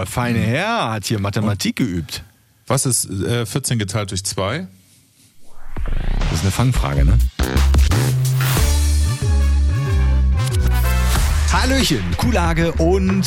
[0.00, 2.22] Oh, feine Herr hat hier Mathematik geübt.
[2.68, 4.68] Was ist äh, 14 geteilt durch 2?
[6.20, 7.18] Das ist eine Fangfrage, ne?
[11.52, 13.26] Hallöchen, Kuhlage und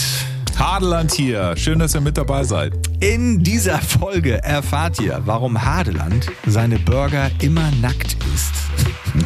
[0.57, 1.57] Hadeland hier.
[1.57, 2.73] Schön, dass ihr mit dabei seid.
[3.01, 8.53] in dieser Folge erfahrt ihr, warum Hadeland seine Burger immer nackt isst.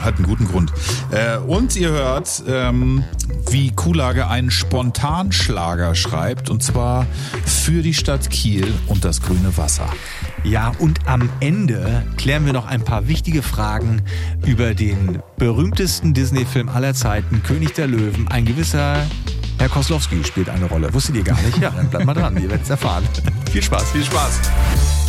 [0.01, 0.71] Hat einen guten Grund.
[1.11, 3.03] Äh, und ihr hört, ähm,
[3.49, 6.49] wie Kuhlage einen Spontanschlager schreibt.
[6.49, 7.05] Und zwar
[7.45, 9.87] für die Stadt Kiel und das grüne Wasser.
[10.43, 14.03] Ja, und am Ende klären wir noch ein paar wichtige Fragen
[14.45, 18.27] über den berühmtesten Disney-Film aller Zeiten, König der Löwen.
[18.27, 19.05] Ein gewisser
[19.57, 20.93] Herr Koslowski spielt eine Rolle.
[20.93, 21.57] Wusstet ihr gar nicht?
[21.59, 23.03] Ja, dann bleibt mal dran, ihr werdet es erfahren.
[23.51, 25.04] Viel Spaß, viel Spaß.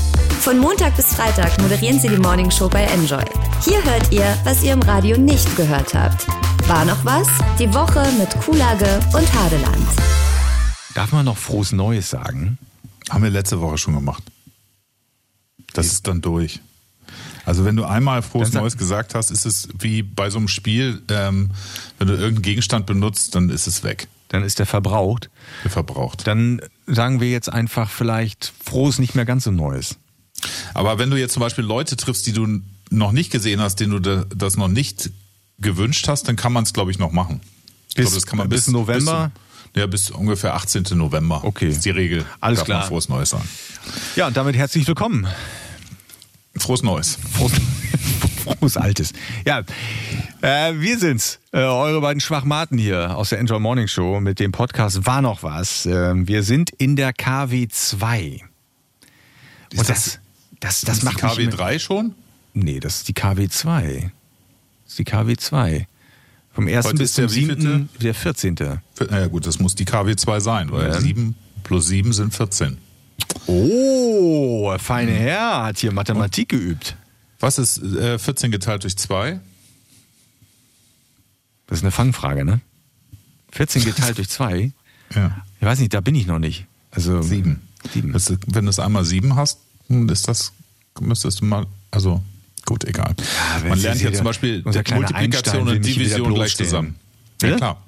[0.47, 3.25] Von Montag bis Freitag moderieren sie die Morning Show bei Enjoy.
[3.65, 6.25] Hier hört ihr, was ihr im Radio nicht gehört habt.
[6.69, 7.27] War noch was?
[7.59, 9.89] Die Woche mit Kuhlage und Hadeland.
[10.95, 12.59] Darf man noch frohes Neues sagen?
[13.11, 14.23] Haben wir letzte Woche schon gemacht.
[15.73, 16.61] Das ist dann durch.
[17.45, 20.47] Also wenn du einmal frohes Dann Neues gesagt hast, ist es wie bei so einem
[20.47, 21.51] Spiel, ähm,
[21.99, 24.07] wenn du irgendeinen Gegenstand benutzt, dann ist es weg.
[24.29, 25.29] Dann ist der verbraucht.
[25.69, 26.25] Verbraucht.
[26.25, 29.97] Dann sagen wir jetzt einfach vielleicht frohes, nicht mehr ganz so Neues.
[30.75, 33.93] Aber wenn du jetzt zum Beispiel Leute triffst, die du noch nicht gesehen hast, denen
[33.93, 35.11] du da- das noch nicht
[35.59, 37.41] gewünscht hast, dann kann man es, glaube ich, noch machen.
[37.89, 39.33] Ich Bis- glaube, das kann man bis November?
[39.73, 40.85] Bis, ja, bis ungefähr 18.
[40.97, 41.43] November.
[41.45, 41.67] Okay.
[41.69, 42.25] Das ist die Regel.
[42.41, 42.79] Alles Darf klar.
[42.81, 43.49] Man frohes Neues sagen.
[44.17, 45.27] Ja, und damit herzlich willkommen.
[46.59, 47.19] Frohes Neues.
[47.35, 47.53] Frohes,
[48.45, 49.13] frohes Altes.
[49.47, 49.61] Ja,
[50.41, 54.53] äh, wir sind's, äh, eure beiden Schwachmaten hier aus der Enjoy Morning Show mit dem
[54.53, 55.85] Podcast War noch was.
[55.87, 58.41] Ähm, wir sind in der KW 2.
[59.73, 60.19] Und Ist das, das-
[60.61, 62.15] das, das ist macht die mich KW immer- 3 schon?
[62.55, 64.11] Nee, das ist die KW 2.
[64.85, 65.87] Das ist die KW 2.
[66.53, 66.87] Vom 1.
[66.87, 67.49] Heute bis zum der 7.
[67.61, 67.89] wievielte?
[68.01, 68.55] der 14.
[69.11, 71.01] Naja gut, das muss die KW 2 sein, weil Ja.
[71.01, 71.35] 7
[71.65, 72.79] plus 7 sind 14.
[73.47, 76.97] Oh, feine Herr hat hier Mathematik geübt.
[77.41, 79.39] Was ist äh, 14 geteilt durch 2?
[81.67, 82.61] Das ist eine Fangfrage, ne?
[83.53, 84.73] 14 geteilt durch 2?
[85.15, 85.45] Ja.
[85.61, 86.67] Ich weiß nicht, da bin ich noch nicht.
[86.91, 87.61] Also 7.
[87.93, 88.13] Sieben.
[88.13, 90.53] Das, ist- wenn du es einmal 7 hast, ist das,
[91.01, 92.23] müsstest du mal, also
[92.65, 93.15] gut, egal.
[93.61, 96.97] wenn Man lernt ja zum Beispiel Multiplikation und Division gleich zusammen.
[97.39, 97.53] Bitte?
[97.53, 97.83] Ja klar.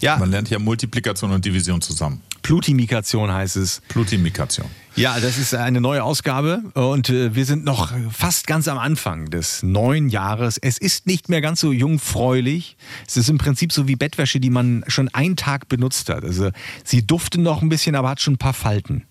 [0.00, 2.20] Ja, Man lernt ja Multiplikation und Division zusammen.
[2.42, 3.80] Plutimikation heißt es.
[3.88, 4.66] Plutimikation.
[4.96, 9.30] Ja, das ist eine neue Ausgabe und äh, wir sind noch fast ganz am Anfang
[9.30, 10.58] des neuen Jahres.
[10.58, 12.76] Es ist nicht mehr ganz so jungfräulich.
[13.08, 16.22] Es ist im Prinzip so wie Bettwäsche, die man schon einen Tag benutzt hat.
[16.22, 16.50] Also
[16.84, 19.04] sie duftet noch ein bisschen, aber hat schon ein paar Falten.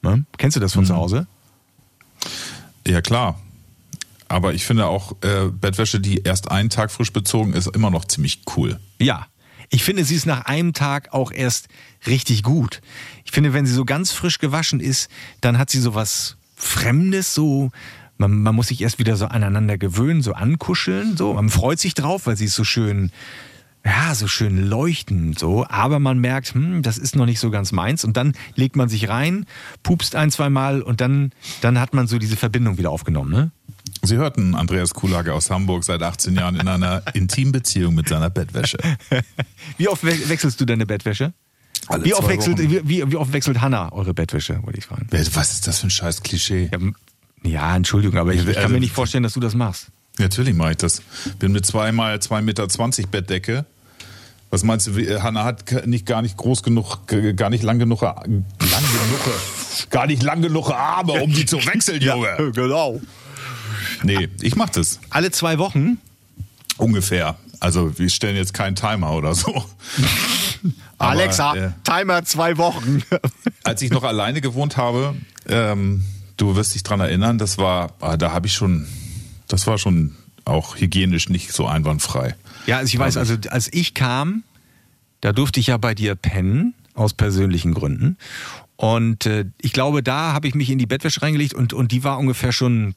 [0.00, 0.24] Ne?
[0.38, 1.26] Kennst du das von zu Hause?
[2.86, 3.40] Ja klar.
[4.28, 8.04] Aber ich finde auch äh, Bettwäsche, die erst einen Tag frisch bezogen ist, immer noch
[8.04, 8.78] ziemlich cool.
[9.00, 9.26] Ja.
[9.70, 11.68] Ich finde, sie ist nach einem Tag auch erst
[12.06, 12.80] richtig gut.
[13.24, 15.08] Ich finde, wenn sie so ganz frisch gewaschen ist,
[15.40, 17.70] dann hat sie so was Fremdes, so.
[18.18, 21.34] Man, man muss sich erst wieder so aneinander gewöhnen, so ankuscheln, so.
[21.34, 23.12] Man freut sich drauf, weil sie ist so schön,
[23.84, 25.66] ja, so schön leuchtend, so.
[25.66, 28.04] Aber man merkt, hm, das ist noch nicht so ganz meins.
[28.04, 29.46] Und dann legt man sich rein,
[29.82, 31.32] pupst ein, zwei Mal und dann,
[31.62, 33.50] dann hat man so diese Verbindung wieder aufgenommen, ne?
[34.02, 38.30] Sie hörten Andreas Kulage aus Hamburg seit 18 Jahren in einer intimen Beziehung mit seiner
[38.30, 38.78] Bettwäsche.
[39.76, 41.32] Wie oft we wechselst du deine Bettwäsche?
[41.86, 45.06] Alle Wie oft, wechselt, wie, wie, wie oft wechselt Hanna eure Bettwäsche, wollte ich fragen.
[45.10, 46.70] Was ist das für ein scheiß Klischee?
[46.72, 46.78] Ja,
[47.50, 49.88] ja Entschuldigung, aber ich, ich kann Also- mir nicht vorstellen, dass du das machst.
[50.20, 51.02] Natürlich mache ich das.
[51.38, 52.66] Bin mit zweimal 2,20 Meter
[53.08, 53.64] Bettdecke.
[54.50, 58.02] Was meinst du, äh, Hanna hat nicht gar nicht groß genug, gar nicht lang genug,
[58.02, 62.50] lang genug, gar nicht lang genug Arme, um die zu wechseln, Junge.
[62.52, 63.00] genau.
[64.02, 64.98] Nee, ich mach das.
[65.10, 65.98] Alle zwei Wochen?
[66.78, 67.36] Ungefähr.
[67.60, 69.52] Also wir stellen jetzt keinen Timer oder so.
[70.98, 73.02] Aber, Alexa, äh, Timer zwei Wochen.
[73.64, 75.14] als ich noch alleine gewohnt habe,
[75.48, 76.02] ähm,
[76.38, 78.86] du wirst dich dran erinnern, das war, ah, da habe ich schon,
[79.52, 82.34] das war schon auch hygienisch nicht so einwandfrei.
[82.66, 84.42] ja, also ich weiß, also als ich kam,
[85.20, 88.16] da durfte ich ja bei dir pennen, aus persönlichen Gründen.
[88.76, 92.02] Und äh, ich glaube, da habe ich mich in die Bettwäsche reingelegt und, und die
[92.02, 92.94] war ungefähr schon,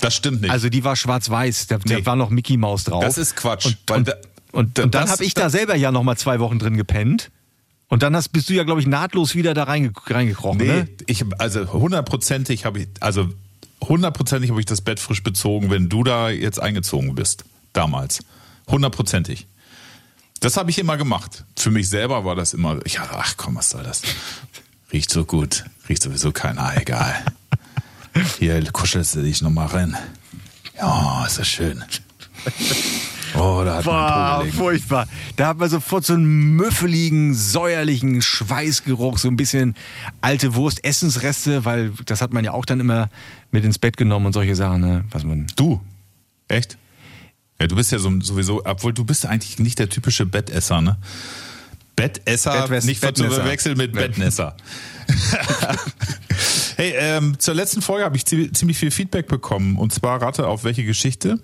[0.00, 0.50] Das stimmt nicht.
[0.50, 2.06] also die war schwarz-weiß, da, da Nee.
[2.06, 3.04] war noch Mickey Maus drauf.
[3.04, 4.14] Das ist Quatsch, Und, und, da-
[4.52, 7.30] und, da- und dann habe ich da selber ja nochmal zwei Wochen drin gepennt.
[7.88, 10.88] Und dann hast, bist du ja, glaube ich, nahtlos wieder da reinge reingekrochen, nee, ne?
[11.06, 13.28] ich, also hundertprozentig habe ich, also
[13.82, 17.44] hundertprozentig habe ich das Bett frisch bezogen, wenn du da jetzt eingezogen bist.
[17.72, 18.20] Damals.
[18.68, 19.46] Hundertprozentig.
[20.40, 21.44] Das habe ich immer gemacht.
[21.56, 24.02] Für mich selber war das immer, ich dachte, ach komm, was soll das?
[24.92, 25.64] Riecht so gut.
[25.88, 27.14] Riecht sowieso keiner, egal.
[28.38, 29.96] Hier kuschelst du dich nochmal rein.
[30.76, 31.84] Ja, ist das schön.
[33.38, 34.56] Oh, da hat man Boah, gelegen.
[34.56, 35.06] furchtbar.
[35.36, 39.74] Da hat man sofort so einen müffeligen, säuerlichen Schweißgeruch, so ein bisschen
[40.20, 43.08] alte Wurst, Essensreste, weil das hat man ja auch dann immer
[43.50, 45.04] mit ins Bett genommen und solche Sachen, ne?
[45.10, 45.46] Was man.
[45.56, 45.80] Du?
[46.48, 46.78] Echt?
[47.60, 50.96] Ja, du bist ja so, sowieso, obwohl du bist eigentlich nicht der typische Bettesser, ne?
[51.96, 53.92] Bettesser, Bettwest- nicht zu verwechseln mit.
[53.92, 54.54] Bettnesser.
[56.76, 59.76] hey, ähm, zur letzten Folge habe ich zie- ziemlich viel Feedback bekommen.
[59.78, 61.38] Und zwar rate auf welche Geschichte?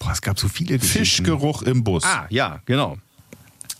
[0.00, 0.98] Boah, es gab so viele Geschichten.
[0.98, 2.02] Fischgeruch im Bus.
[2.04, 2.98] Ah, ja, genau.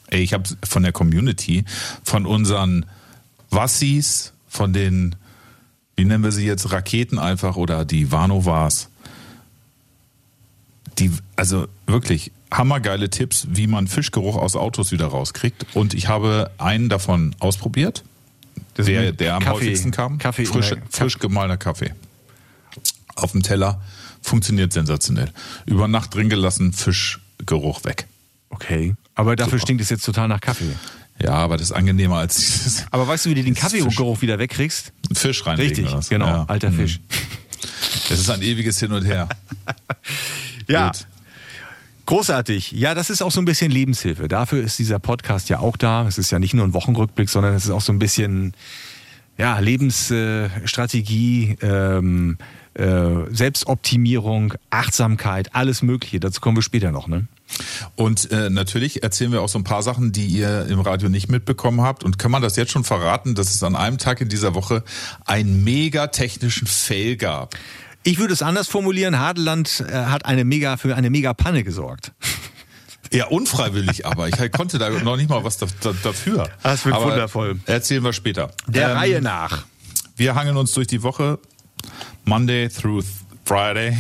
[0.08, 1.64] Ey, ich habe von der Community,
[2.04, 2.86] von unseren
[3.50, 5.16] Wassis, von den,
[5.96, 8.88] wie nennen wir sie jetzt, Raketen einfach oder die Vanovas.
[10.98, 15.64] Die, also wirklich hammergeile Tipps, wie man Fischgeruch aus Autos wieder rauskriegt.
[15.74, 18.04] Und ich habe einen davon ausprobiert,
[18.76, 20.18] der, der am Kaffee- häufigsten kam.
[20.18, 21.94] Kaffee frisch, frisch gemahlener Kaffee.
[23.14, 23.80] Auf dem Teller.
[24.22, 25.30] Funktioniert sensationell.
[25.66, 28.06] Über Nacht drin gelassen, Fischgeruch weg.
[28.50, 28.94] Okay.
[29.14, 29.62] Aber dafür Super.
[29.62, 30.72] stinkt es jetzt total nach Kaffee.
[31.22, 33.54] Ja, aber das ist angenehmer als dieses Aber weißt du, wie du den.
[33.54, 34.92] Kaffeegeruch wieder wegkriegst?
[35.12, 35.84] Fisch reinlegen.
[35.84, 36.26] Richtig, oder genau.
[36.26, 36.44] Ja.
[36.48, 36.72] Alter.
[36.72, 37.00] Fisch.
[38.10, 39.28] Es ist ein ewiges Hin und Her.
[40.68, 40.86] Ja.
[40.86, 41.06] Gut.
[42.06, 42.72] Großartig.
[42.72, 44.28] Ja, das ist auch so ein bisschen Lebenshilfe.
[44.28, 46.06] Dafür ist dieser Podcast ja auch da.
[46.06, 48.54] Es ist ja nicht nur ein Wochenrückblick, sondern es ist auch so ein bisschen
[49.36, 52.44] ja, Lebensstrategie, ähm, äh,
[53.30, 56.20] Selbstoptimierung, Achtsamkeit, alles Mögliche.
[56.20, 57.26] Dazu kommen wir später noch, ne?
[57.96, 61.28] Und äh, natürlich erzählen wir auch so ein paar Sachen, die ihr im Radio nicht
[61.28, 62.04] mitbekommen habt.
[62.04, 64.84] Und kann man das jetzt schon verraten, dass es an einem Tag in dieser Woche
[65.26, 67.56] einen mega technischen Fail gab?
[68.04, 69.18] Ich würde es anders formulieren.
[69.18, 72.12] Hadeland äh, hat eine mega, für eine mega Panne gesorgt.
[73.12, 76.48] Ja, unfreiwillig, aber ich halt konnte da noch nicht mal was da, da, dafür.
[76.62, 77.58] Das wird aber wundervoll.
[77.66, 78.52] Erzählen wir später.
[78.68, 79.64] Der Ähm, Reihe nach.
[80.14, 81.40] Wir hangeln uns durch die Woche.
[82.30, 83.02] Monday through
[83.44, 83.96] Friday.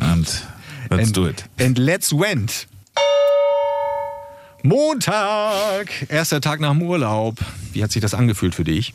[0.00, 0.26] And
[0.90, 1.44] let's and, do it.
[1.60, 2.66] And let's went.
[4.64, 7.38] Montag, erster Tag nach dem Urlaub.
[7.72, 8.94] Wie hat sich das angefühlt für dich?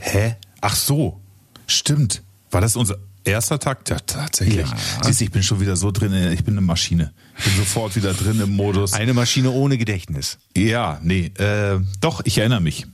[0.00, 0.34] Hä?
[0.60, 1.20] Ach so.
[1.68, 2.24] Stimmt.
[2.50, 3.88] War das unser erster Tag?
[3.88, 4.68] Ja, tatsächlich.
[4.68, 4.76] Ja.
[5.04, 6.32] Siehst du, ich bin schon wieder so drin.
[6.32, 7.12] Ich bin eine Maschine.
[7.38, 8.92] Ich bin sofort wieder drin im Modus.
[8.92, 10.38] Eine Maschine ohne Gedächtnis.
[10.56, 11.26] Ja, nee.
[11.38, 12.88] Äh, doch, ich erinnere mich.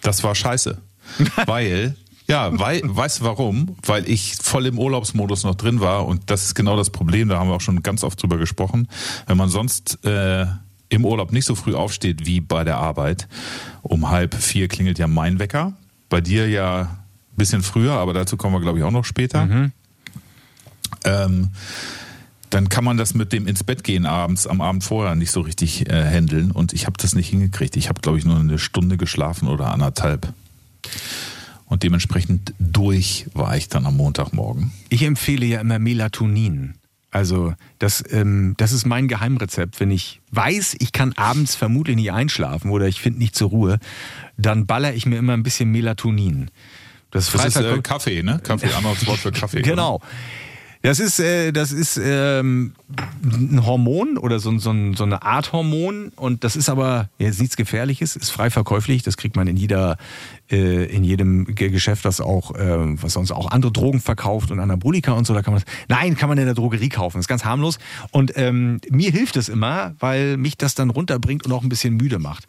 [0.00, 0.78] Das war scheiße.
[1.46, 1.94] Weil,
[2.26, 3.76] ja, weil, weißt du warum?
[3.84, 7.38] Weil ich voll im Urlaubsmodus noch drin war und das ist genau das Problem, da
[7.38, 8.88] haben wir auch schon ganz oft drüber gesprochen.
[9.26, 10.46] Wenn man sonst äh,
[10.88, 13.28] im Urlaub nicht so früh aufsteht wie bei der Arbeit,
[13.82, 15.74] um halb vier klingelt ja mein Wecker.
[16.08, 19.42] Bei dir ja ein bisschen früher, aber dazu kommen wir, glaube ich, auch noch später.
[21.04, 21.50] Ähm,
[22.50, 25.40] dann kann man das mit dem ins Bett gehen abends, am Abend vorher nicht so
[25.40, 26.52] richtig äh, handeln.
[26.52, 27.76] Und ich habe das nicht hingekriegt.
[27.76, 30.32] Ich habe, glaube ich, nur eine Stunde geschlafen oder anderthalb.
[31.66, 34.72] Und dementsprechend durch war ich dann am Montagmorgen.
[34.88, 36.74] Ich empfehle ja immer Melatonin.
[37.10, 39.80] Also das, ähm, das ist mein Geheimrezept.
[39.80, 43.78] Wenn ich weiß, ich kann abends vermutlich nicht einschlafen oder ich finde nicht zur Ruhe,
[44.36, 46.50] dann baller ich mir immer ein bisschen Melatonin.
[47.10, 48.40] Das, Das ist äh, Kaffee, ne?
[48.42, 49.62] Kaffee, anderes Wort für Kaffee.
[49.62, 50.02] Genau.
[50.82, 52.74] Das ist, äh, das ist ähm,
[53.24, 57.56] ein Hormon oder so, so, so eine Art Hormon und das ist aber jetzt nichts
[57.56, 59.02] Gefährliches, ist frei verkäuflich.
[59.02, 59.96] Das kriegt man in jeder,
[60.50, 64.60] äh, in jedem Ge- Geschäft, das auch, äh, was sonst auch andere Drogen verkauft und
[64.60, 65.34] Anabolika und so.
[65.34, 67.18] Da kann man nein, kann man in der Drogerie kaufen.
[67.18, 67.78] Ist ganz harmlos.
[68.12, 71.94] Und ähm, mir hilft es immer, weil mich das dann runterbringt und auch ein bisschen
[71.94, 72.46] müde macht.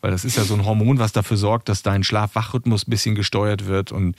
[0.00, 3.14] Weil das ist ja so ein Hormon, was dafür sorgt, dass dein Schlaf-Wach-Rhythmus ein bisschen
[3.14, 4.16] gesteuert wird und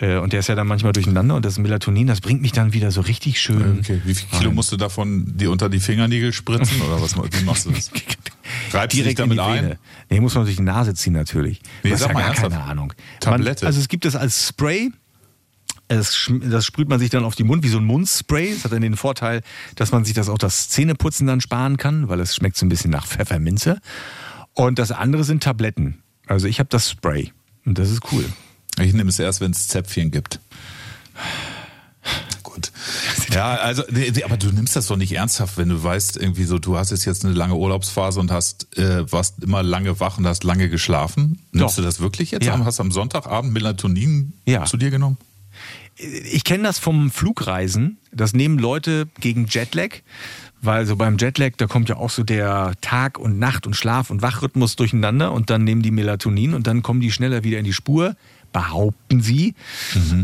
[0.00, 2.90] und der ist ja dann manchmal durcheinander und das Melatonin, das bringt mich dann wieder
[2.90, 3.80] so richtig schön.
[3.80, 4.00] Okay.
[4.04, 4.54] Wie viel Kilo rein.
[4.54, 7.90] musst du davon dir unter die Fingernägel spritzen oder was wie machst du das?
[8.72, 9.64] Reibst du dich Direkt in damit die ein?
[9.64, 9.78] Vene.
[10.08, 11.60] Nee, muss man durch die Nase ziehen natürlich.
[11.82, 12.52] Nee, sag ja mal gar ernsthaft.
[12.52, 12.92] keine Ahnung.
[13.20, 13.64] Tablette.
[13.64, 14.90] Man, also es gibt es als Spray.
[15.88, 18.54] Es, das sprüht man sich dann auf die Mund wie so ein Mundspray.
[18.54, 19.42] Das hat dann den Vorteil,
[19.74, 22.68] dass man sich das auch das Zähneputzen dann sparen kann, weil es schmeckt so ein
[22.68, 23.80] bisschen nach Pfefferminze.
[24.54, 26.02] Und das andere sind Tabletten.
[26.26, 27.32] Also ich habe das Spray
[27.64, 28.24] und das ist cool.
[28.80, 30.40] Ich nehme es erst, wenn es Zäpfchen gibt.
[32.42, 32.72] Gut.
[33.32, 33.82] Ja, also,
[34.24, 37.04] aber du nimmst das doch nicht ernsthaft, wenn du weißt, irgendwie so, du hast jetzt
[37.04, 41.38] jetzt eine lange Urlaubsphase und hast, äh, warst immer lange wach und hast lange geschlafen.
[41.52, 41.76] Nimmst Doch.
[41.76, 42.44] du das wirklich jetzt?
[42.46, 42.54] Ja.
[42.54, 44.64] Am- Hast du am Sonntagabend Melatonin Ja.
[44.64, 45.16] zu dir genommen?
[46.32, 47.98] ich kenne das vom Flugreisen.
[48.10, 49.96] Das nehmen Leute gegen Jetlag,
[50.62, 54.08] weil so beim Jetlag, da kommt ja auch so der Tag und Nacht und Schlaf
[54.08, 57.66] und Wachrhythmus durcheinander und dann nehmen die Melatonin und dann kommen die schneller wieder in
[57.66, 58.16] die Spur,
[58.52, 59.54] behaupten sie.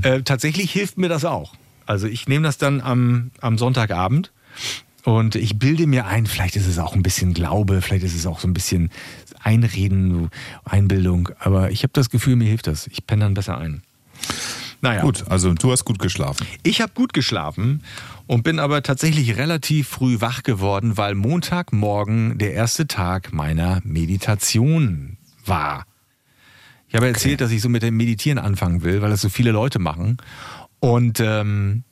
[0.03, 1.55] Äh, tatsächlich hilft mir das auch.
[1.87, 4.33] Also ich nehme das dann am, am Sonntagabend
[5.05, 8.27] und ich bilde mir ein, vielleicht ist es auch ein bisschen Glaube, vielleicht ist es
[8.27, 8.91] auch so ein bisschen
[9.41, 10.31] Einreden,
[10.65, 12.89] Einbildung, aber ich habe das Gefühl, mir hilft das.
[12.89, 13.83] Ich penne dann besser ein.
[14.81, 15.03] Naja.
[15.03, 16.47] Gut, also du hast gut geschlafen.
[16.63, 17.83] Ich habe gut geschlafen
[18.27, 25.17] und bin aber tatsächlich relativ früh wach geworden, weil Montagmorgen der erste Tag meiner Meditation
[25.45, 25.87] war.
[26.97, 29.51] Ich habe erzählt, dass ich so mit dem Meditieren anfangen will, weil das so viele
[29.51, 30.17] Leute machen.
[30.81, 31.85] Und ähm,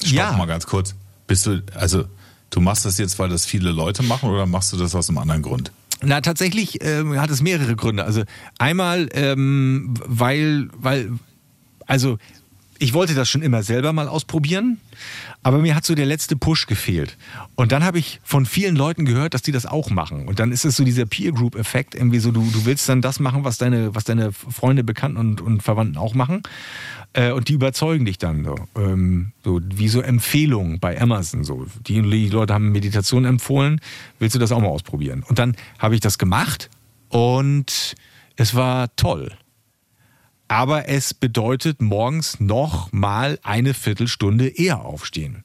[0.00, 0.94] Stopp ja, mal ganz kurz.
[1.26, 2.04] Bist du, also
[2.50, 5.18] du machst das jetzt, weil das viele Leute machen oder machst du das aus einem
[5.18, 5.72] anderen Grund?
[6.02, 8.04] Na, tatsächlich ähm, hat es mehrere Gründe.
[8.04, 8.22] Also
[8.60, 11.10] einmal, ähm, weil, weil,
[11.84, 12.18] also
[12.78, 14.78] ich wollte das schon immer selber mal ausprobieren,
[15.42, 17.16] aber mir hat so der letzte Push gefehlt.
[17.54, 20.26] Und dann habe ich von vielen Leuten gehört, dass die das auch machen.
[20.26, 23.44] Und dann ist es so dieser Peer-Group-Effekt, irgendwie so, du, du willst dann das machen,
[23.44, 26.42] was deine, was deine Freunde, Bekannten und, und Verwandten auch machen.
[27.12, 28.56] Äh, und die überzeugen dich dann so.
[28.76, 31.44] Ähm, so wie so Empfehlungen bei Amazon.
[31.44, 31.66] So.
[31.86, 33.80] Die, die Leute haben Meditation empfohlen,
[34.18, 35.24] willst du das auch mal ausprobieren?
[35.26, 36.70] Und dann habe ich das gemacht
[37.08, 37.94] und
[38.36, 39.32] es war toll.
[40.48, 45.44] Aber es bedeutet morgens noch mal eine Viertelstunde eher aufstehen.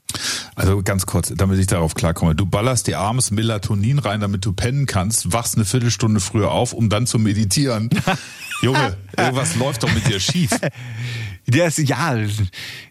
[0.56, 2.36] Also ganz kurz, damit ich darauf klarkomme.
[2.36, 6.74] Du ballerst dir abends Melatonin rein, damit du pennen kannst, wachst eine Viertelstunde früher auf,
[6.74, 7.89] um dann zu meditieren.
[8.62, 10.51] Junge, irgendwas läuft doch mit dir schief.
[11.48, 12.18] Das, ja,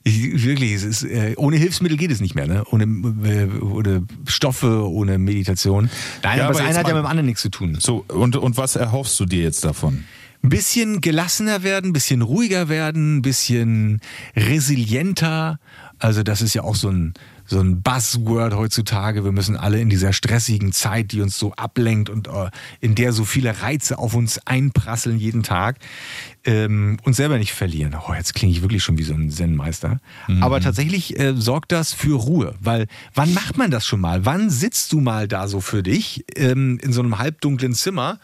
[0.02, 2.64] ich, wirklich, es ist, äh, ohne Hilfsmittel geht es nicht mehr, ne?
[2.70, 5.90] Ohne, äh, ohne Stoffe, ohne Meditation.
[6.22, 7.76] Nein, Ja, aber das eine hat ja mit dem anderen nichts zu tun.
[7.80, 10.04] So, und, und was erhoffst du dir jetzt davon?
[10.42, 14.00] Ein bisschen gelassener werden, ein bisschen ruhiger werden, ein bisschen
[14.36, 15.58] resilienter.
[15.98, 17.14] Also das ist ja auch so ein,
[17.44, 19.24] so ein Buzzword heutzutage.
[19.24, 23.12] Wir müssen alle in dieser stressigen Zeit, die uns so ablenkt und äh, in der
[23.12, 25.78] so viele Reize auf uns einprasseln jeden Tag,
[26.44, 27.96] ähm, uns selber nicht verlieren.
[28.08, 29.98] Oh, jetzt klinge ich wirklich schon wie so ein Zen-Meister.
[30.40, 34.24] Aber tatsächlich äh, sorgt das für Ruhe, weil wann macht man das schon mal?
[34.24, 38.20] Wann sitzt du mal da so für dich ähm, in so einem halbdunklen Zimmer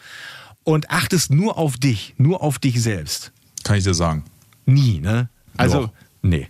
[0.65, 3.31] und achtest nur auf dich, nur auf dich selbst?
[3.63, 4.23] Kann ich dir sagen.
[4.65, 5.29] Nie, ne?
[5.55, 5.89] Also, Doch.
[6.21, 6.49] nee.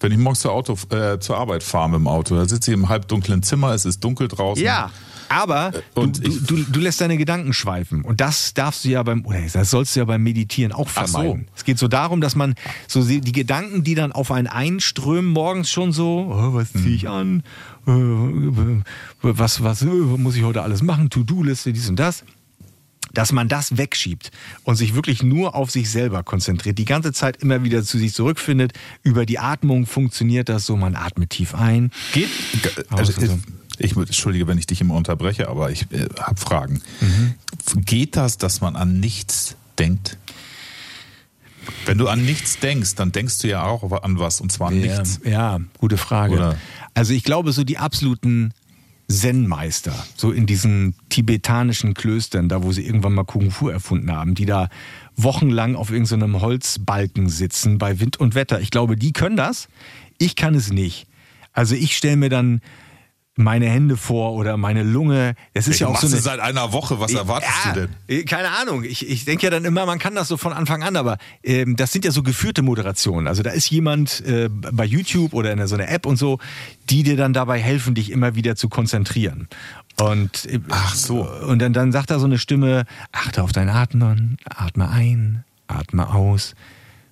[0.00, 2.76] Wenn ich morgens zur, Auto, äh, zur Arbeit fahre mit dem Auto, da sitze ich
[2.76, 4.62] im halbdunklen Zimmer, es ist dunkel draußen.
[4.64, 4.92] Ja,
[5.28, 8.02] aber Und du, du, du, du lässt deine Gedanken schweifen.
[8.02, 11.06] Und das darfst du ja beim, oder das sollst du ja beim Meditieren auch Ach
[11.08, 11.18] so.
[11.18, 11.48] vermeiden.
[11.56, 12.54] Es geht so darum, dass man
[12.86, 17.08] so die Gedanken, die dann auf einen einströmen, morgens schon so, oh, was ziehe ich
[17.08, 17.42] an?
[17.86, 17.90] Äh,
[19.22, 21.10] Was, was äh, muss ich heute alles machen?
[21.10, 22.22] To-Do-Liste, dies und das.
[23.12, 24.30] Dass man das wegschiebt
[24.64, 28.12] und sich wirklich nur auf sich selber konzentriert, die ganze Zeit immer wieder zu sich
[28.14, 28.72] zurückfindet.
[29.02, 31.90] Über die Atmung funktioniert das so, man atmet tief ein.
[32.12, 32.28] Geht,
[32.90, 33.12] also,
[33.78, 36.82] ich, entschuldige, wenn ich dich immer unterbreche, aber ich äh, habe Fragen.
[37.00, 37.34] Mhm.
[37.84, 40.18] Geht das, dass man an nichts denkt?
[41.84, 44.80] Wenn du an nichts denkst, dann denkst du ja auch an was und zwar an
[44.82, 45.20] Ja, nichts.
[45.24, 46.34] ja, gute Frage.
[46.34, 46.56] Oder?
[46.94, 48.52] Also ich glaube, so die absoluten
[49.10, 54.34] Zen-Meister, so in diesen tibetanischen Klöstern, da wo sie irgendwann mal Kung Fu erfunden haben,
[54.34, 54.68] die da
[55.16, 58.60] wochenlang auf irgendeinem Holzbalken sitzen bei Wind und Wetter.
[58.60, 59.68] Ich glaube, die können das.
[60.18, 61.06] Ich kann es nicht.
[61.54, 62.60] Also ich stelle mir dann
[63.38, 65.34] meine Hände vor oder meine Lunge.
[65.54, 68.18] Es ist Ich ja auch so eine, seit einer Woche, was erwartest ja, du denn?
[68.18, 68.82] äh, Keine Ahnung.
[68.82, 71.76] Ich, ich denke ja dann immer, man kann das so von Anfang an, aber ähm,
[71.76, 73.28] das sind ja so geführte Moderationen.
[73.28, 76.40] Also da ist jemand äh, bei YouTube oder in so einer App und so,
[76.90, 79.48] die dir dann dabei helfen, dich immer wieder zu konzentrieren.
[80.00, 81.28] Und, äh, Ach so.
[81.30, 86.12] Und dann, dann sagt da so eine Stimme, achte auf dein Atmen, atme ein, atme
[86.12, 86.54] aus,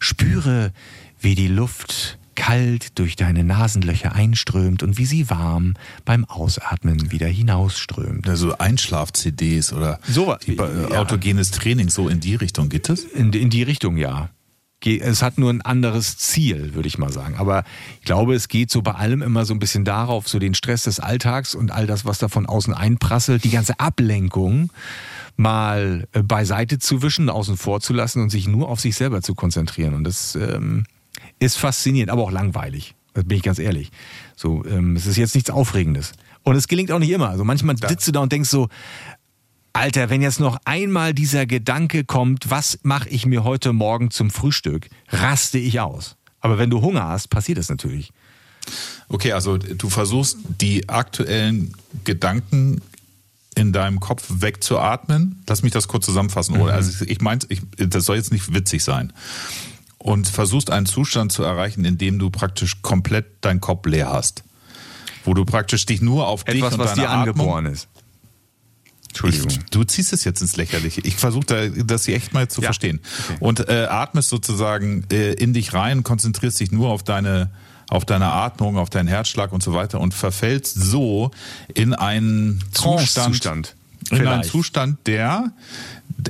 [0.01, 0.73] spüre,
[1.21, 5.75] wie die Luft kalt durch deine Nasenlöcher einströmt und wie sie warm
[6.05, 8.29] beim Ausatmen wieder hinausströmt.
[8.29, 10.99] Also Einschlaf-CDs oder So, ja.
[10.99, 13.03] autogenes Training, so in die Richtung geht es?
[13.05, 14.31] In, in die Richtung, ja.
[14.85, 17.35] Es hat nur ein anderes Ziel, würde ich mal sagen.
[17.39, 17.65] Aber
[17.99, 20.85] ich glaube, es geht so bei allem immer so ein bisschen darauf, so den Stress
[20.85, 24.71] des Alltags und all das, was da von außen einprasselt, die ganze Ablenkung
[25.37, 29.23] mal äh, beiseite zu wischen, außen vor zu lassen und sich nur auf sich selber
[29.23, 29.95] zu konzentrieren.
[29.95, 30.85] Und das ähm,
[31.39, 32.95] ist faszinierend, aber auch langweilig.
[33.15, 33.91] Das bin ich ganz ehrlich.
[34.37, 36.13] So, ähm, es ist jetzt nichts Aufregendes.
[36.43, 37.31] Und es gelingt auch nicht immer.
[37.31, 38.69] Also manchmal sitzt du da und denkst so,
[39.73, 44.31] Alter, wenn jetzt noch einmal dieser Gedanke kommt, was mache ich mir heute Morgen zum
[44.31, 46.17] Frühstück, raste ich aus.
[46.41, 48.13] Aber wenn du Hunger hast, passiert das natürlich.
[49.09, 51.75] Okay, also du versuchst die aktuellen
[52.05, 52.81] Gedanken
[53.55, 55.43] in deinem Kopf wegzuatmen.
[55.47, 56.57] Lass mich das kurz zusammenfassen.
[56.57, 56.75] Oder?
[56.75, 57.41] Also ich meine,
[57.77, 59.13] das soll jetzt nicht witzig sein.
[60.07, 64.45] Und versuchst einen Zustand zu erreichen, in dem du praktisch komplett deinen Kopf leer hast.
[65.25, 67.89] Wo du praktisch dich nur auf dich Etwas, und was deine dir Atmung angeboren ist.
[69.09, 69.49] Entschuldigung.
[69.51, 71.01] Ich, du ziehst es jetzt ins Lächerliche.
[71.01, 72.67] Ich versuche da, das hier echt mal zu Ja.
[72.67, 73.01] verstehen.
[73.25, 73.37] Okay.
[73.41, 77.51] Und äh, atmest sozusagen äh, in dich rein, konzentrierst dich nur auf deine
[77.89, 81.31] auf deine Atmung, auf deinen Herzschlag und so weiter und verfällst so
[81.73, 83.75] in einen Zustand, Trance-Zustand.
[84.11, 84.43] in einen.
[84.45, 85.53] Zustand, der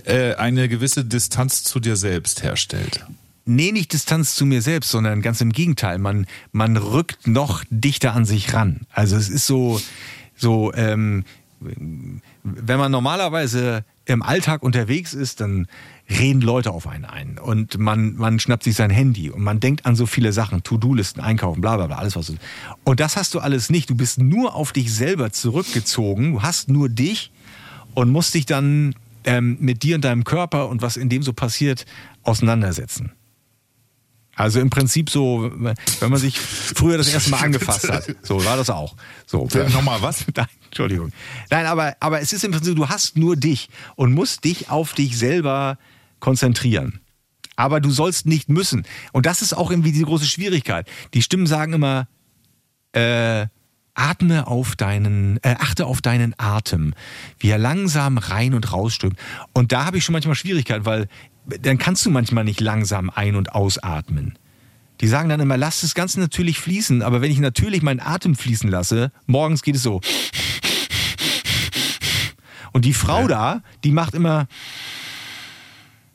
[0.05, 3.05] äh, eine gewisse Distanz zu dir selbst herstellt.
[3.47, 5.99] Nee, nicht Distanz zu mir selbst, sondern ganz im Gegenteil.
[5.99, 8.81] Man, man rückt noch dichter an sich ran.
[8.91, 9.81] Also es ist so,
[10.37, 11.25] so, ähm,
[11.61, 15.67] wenn man normalerweise im Alltag unterwegs ist, dann
[16.09, 19.87] reden Leute auf einen ein und man, man schnappt sich sein Handy und man denkt
[19.87, 22.33] an so viele Sachen, To-Do-Listen, Einkaufen, bla bla bla, alles was.
[22.85, 23.91] Und das hast du alles nicht.
[23.91, 27.33] Du bist nur auf dich selber zurückgezogen, du hast nur dich
[27.95, 31.33] und musst dich dann ähm, mit dir und deinem Körper und was in dem so
[31.33, 31.87] passiert
[32.23, 33.13] auseinandersetzen.
[34.37, 38.15] Also im Prinzip so, wenn man sich früher das erste Mal angefasst hat.
[38.23, 38.95] So war das auch.
[39.25, 39.49] So.
[39.73, 40.27] Nochmal was?
[40.37, 41.11] Nein, Entschuldigung.
[41.51, 44.93] Nein, aber, aber es ist im Prinzip, du hast nur dich und musst dich auf
[44.93, 45.79] dich selber
[46.21, 47.01] konzentrieren.
[47.57, 48.85] Aber du sollst nicht müssen.
[49.13, 50.87] Und das ist auch irgendwie die große Schwierigkeit.
[51.15, 52.07] Die Stimmen sagen immer,
[52.93, 53.47] äh,
[53.95, 56.93] atme auf deinen, äh, achte auf deinen Atem,
[57.39, 59.19] wie er langsam rein und rausströmt.
[59.55, 61.09] Und da habe ich schon manchmal Schwierigkeiten, weil
[61.47, 64.39] dann kannst du manchmal nicht langsam ein- und ausatmen.
[65.01, 68.35] Die sagen dann immer, lass das Ganze natürlich fließen, aber wenn ich natürlich meinen Atem
[68.35, 70.01] fließen lasse, morgens geht es so.
[72.73, 73.29] Und die Frau ja.
[73.29, 74.47] da, die macht immer.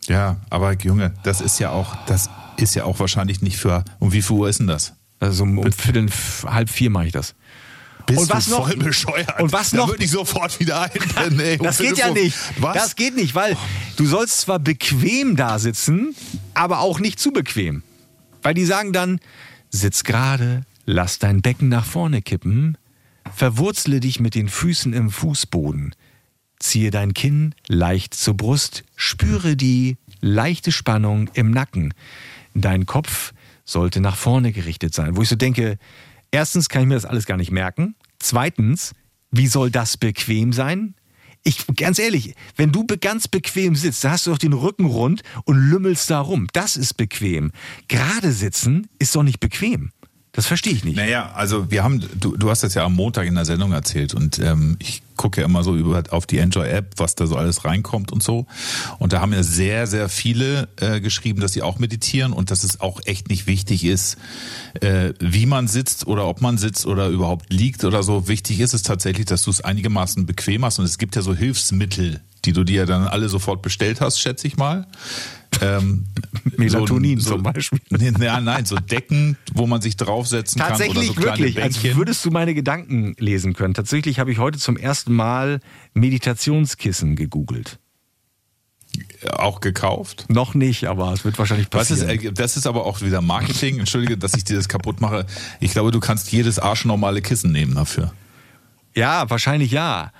[0.07, 3.83] Ja, aber Junge, das ist ja auch, das ist ja auch wahrscheinlich nicht für.
[3.99, 4.93] Um wie viel Uhr ist denn das?
[5.19, 6.09] Also um, um Viertel,
[6.45, 7.35] halb vier mache ich das.
[8.05, 8.67] Bist und was du noch?
[8.67, 9.39] voll bescheuert.
[9.39, 9.85] Und was noch?
[9.85, 11.39] Da würde ich sofort wieder ein.
[11.39, 12.35] Ey, das geht ja nicht.
[12.59, 12.75] Was?
[12.75, 13.57] Das geht nicht, weil
[13.97, 16.15] du sollst zwar bequem da sitzen,
[16.53, 17.83] aber auch nicht zu bequem.
[18.41, 19.19] Weil die sagen dann,
[19.69, 22.77] sitz gerade, lass dein Becken nach vorne kippen,
[23.33, 25.95] verwurzle dich mit den Füßen im Fußboden,
[26.59, 31.93] ziehe dein Kinn leicht zur Brust, spüre die leichte Spannung im Nacken.
[32.53, 35.15] Dein Kopf sollte nach vorne gerichtet sein.
[35.15, 35.77] Wo ich so denke,
[36.31, 37.95] erstens kann ich mir das alles gar nicht merken.
[38.19, 38.93] Zweitens,
[39.31, 40.95] wie soll das bequem sein?
[41.43, 45.23] Ich, ganz ehrlich, wenn du ganz bequem sitzt, da hast du doch den Rücken rund
[45.45, 46.47] und lümmelst da rum.
[46.53, 47.51] Das ist bequem.
[47.87, 49.91] Gerade sitzen ist doch nicht bequem.
[50.33, 50.95] Das verstehe ich nicht.
[50.95, 54.13] Naja, also wir haben, du, du hast das ja am Montag in der Sendung erzählt
[54.13, 57.63] und ähm, ich gucke ja immer so über auf die Enjoy-App, was da so alles
[57.63, 58.47] reinkommt und so.
[58.97, 62.63] Und da haben ja sehr, sehr viele äh, geschrieben, dass sie auch meditieren und dass
[62.63, 64.17] es auch echt nicht wichtig ist,
[64.81, 68.27] äh, wie man sitzt oder ob man sitzt oder überhaupt liegt oder so.
[68.27, 71.35] Wichtig ist es tatsächlich, dass du es einigermaßen bequem hast und es gibt ja so
[71.35, 74.87] Hilfsmittel, die du dir dann alle sofort bestellt hast, schätze ich mal
[75.61, 76.05] ähm,
[76.57, 77.79] Melatonin so, zum Beispiel.
[78.19, 80.69] Ja, nein, so Decken, wo man sich draufsetzen kann.
[80.69, 81.61] Tatsächlich, so wirklich.
[81.61, 83.73] Als würdest du meine Gedanken lesen können.
[83.73, 85.59] Tatsächlich habe ich heute zum ersten Mal
[85.93, 87.79] Meditationskissen gegoogelt.
[89.31, 90.25] Auch gekauft?
[90.27, 92.07] Noch nicht, aber es wird wahrscheinlich passieren.
[92.07, 93.79] Was ist, äh, das ist aber auch wieder Marketing.
[93.79, 95.25] Entschuldige, dass ich dir das kaputt mache.
[95.59, 98.13] Ich glaube, du kannst jedes arschnormale Kissen nehmen dafür.
[98.93, 100.11] Ja, wahrscheinlich ja.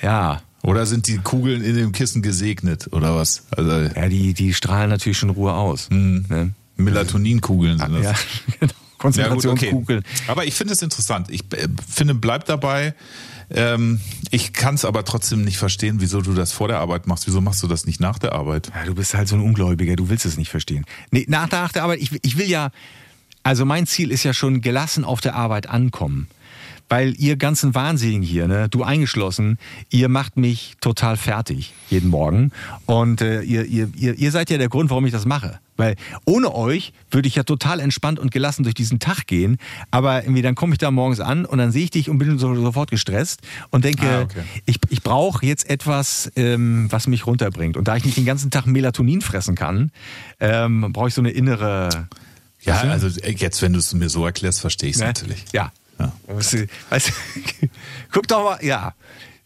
[0.00, 0.42] Ja.
[0.62, 3.44] Oder sind die Kugeln in dem Kissen gesegnet oder was?
[3.50, 5.90] Also, ja, die, die strahlen natürlich schon Ruhe aus.
[5.90, 6.24] Mhm.
[6.28, 6.54] Ne?
[6.76, 8.02] Melatoninkugeln sind das.
[8.04, 8.14] Ja,
[8.60, 8.72] genau.
[8.98, 10.02] Konzentrationskugeln.
[10.02, 10.30] Ja, okay.
[10.30, 11.28] Aber ich finde es interessant.
[11.30, 12.94] Ich äh, finde, bleib dabei.
[13.50, 17.26] Ähm, ich kann es aber trotzdem nicht verstehen, wieso du das vor der Arbeit machst.
[17.26, 18.70] Wieso machst du das nicht nach der Arbeit?
[18.74, 20.84] Ja, du bist halt so ein Ungläubiger, du willst es nicht verstehen.
[21.10, 22.70] Nee, nach der, nach der Arbeit, ich, ich will ja,
[23.42, 26.28] also mein Ziel ist ja schon gelassen auf der Arbeit ankommen
[26.94, 29.58] weil ihr ganzen Wahnsinnigen hier, ne, du eingeschlossen,
[29.90, 32.52] ihr macht mich total fertig jeden Morgen.
[32.86, 35.58] Und äh, ihr, ihr, ihr, ihr seid ja der Grund, warum ich das mache.
[35.76, 39.56] Weil ohne euch würde ich ja total entspannt und gelassen durch diesen Tag gehen.
[39.90, 42.38] Aber irgendwie dann komme ich da morgens an und dann sehe ich dich und bin
[42.38, 44.44] so, sofort gestresst und denke, ah, okay.
[44.64, 47.76] ich, ich brauche jetzt etwas, ähm, was mich runterbringt.
[47.76, 49.90] Und da ich nicht den ganzen Tag Melatonin fressen kann,
[50.38, 52.06] ähm, brauche ich so eine innere.
[52.60, 55.08] Ja, also jetzt, wenn du es mir so erklärst, verstehe ich es ne?
[55.08, 55.44] natürlich.
[55.52, 56.12] Ja, ja.
[56.90, 57.12] Weißt,
[58.12, 58.94] guck doch mal, ja.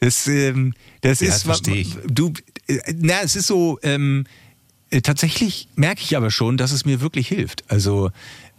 [0.00, 1.96] Das, ähm, das ja, ist, das ich.
[2.06, 2.32] du,
[2.94, 4.24] na, es ist so, ähm,
[4.90, 7.64] äh, tatsächlich merke ich aber schon, dass es mir wirklich hilft.
[7.68, 8.10] Also,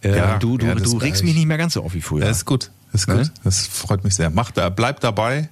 [0.04, 2.26] äh, ja, du, du, ja, du regst mich nicht mehr ganz so auf wie früher.
[2.26, 3.16] Das ist gut, das ist gut.
[3.18, 3.32] Ne?
[3.44, 4.30] Das freut mich sehr.
[4.30, 5.50] Mach da, bleib dabei.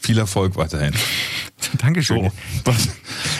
[0.00, 0.94] Viel Erfolg weiterhin.
[1.78, 2.30] Dankeschön.
[2.64, 2.72] So.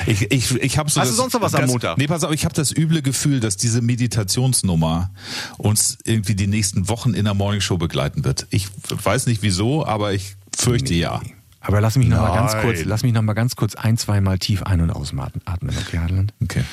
[0.06, 1.98] Ich, ich, ich hab so Hast das, du sonst noch was das, am Montag?
[1.98, 5.10] Nee, pass auf, ich habe das üble Gefühl, dass diese Meditationsnummer
[5.56, 8.46] uns irgendwie die nächsten Wochen in der Morningshow begleiten wird.
[8.50, 11.00] Ich weiß nicht wieso, aber ich fürchte nee.
[11.00, 11.20] ja.
[11.60, 14.20] Aber lass mich noch mal ganz kurz, lass mich noch mal ganz kurz ein, zwei
[14.20, 15.42] Mal tief ein- und ausatmen,
[15.86, 16.32] okay, Harland?
[16.42, 16.64] Okay.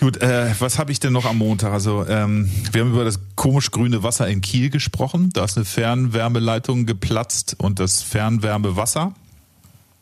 [0.00, 1.72] Gut, äh, was habe ich denn noch am Montag?
[1.72, 5.30] Also ähm, wir haben über das komisch grüne Wasser in Kiel gesprochen.
[5.32, 9.14] Da ist eine Fernwärmeleitung geplatzt und das Fernwärmewasser.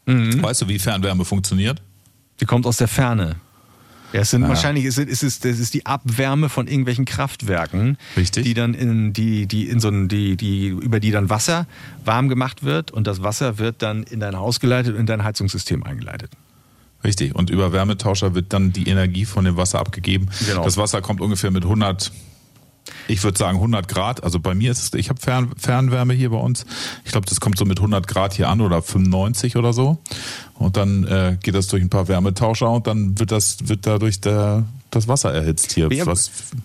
[0.06, 0.42] Mhm.
[0.42, 1.82] Weißt du, wie Fernwärme funktioniert?
[2.40, 3.36] Die kommt aus der Ferne.
[4.12, 4.48] Ja, es sind ja.
[4.48, 8.44] wahrscheinlich ist, ist, ist, das ist die Abwärme von irgendwelchen Kraftwerken, Richtig.
[8.44, 11.66] die dann in die die in so ein, die die über die dann Wasser
[12.04, 15.24] warm gemacht wird und das Wasser wird dann in dein Haus geleitet und in dein
[15.24, 16.30] Heizungssystem eingeleitet.
[17.04, 17.34] Richtig.
[17.34, 20.28] Und über Wärmetauscher wird dann die Energie von dem Wasser abgegeben.
[20.48, 20.64] Genau.
[20.64, 22.12] Das Wasser kommt ungefähr mit 100,
[23.08, 24.22] ich würde sagen 100 Grad.
[24.22, 26.64] Also bei mir ist es, ich habe Fern, Fernwärme hier bei uns.
[27.04, 29.98] Ich glaube, das kommt so mit 100 Grad hier an oder 95 oder so.
[30.54, 34.20] Und dann äh, geht das durch ein paar Wärmetauscher und dann wird das wird dadurch
[34.20, 35.92] der, das Wasser erhitzt hier.
[35.92, 36.58] Ja, was Wa-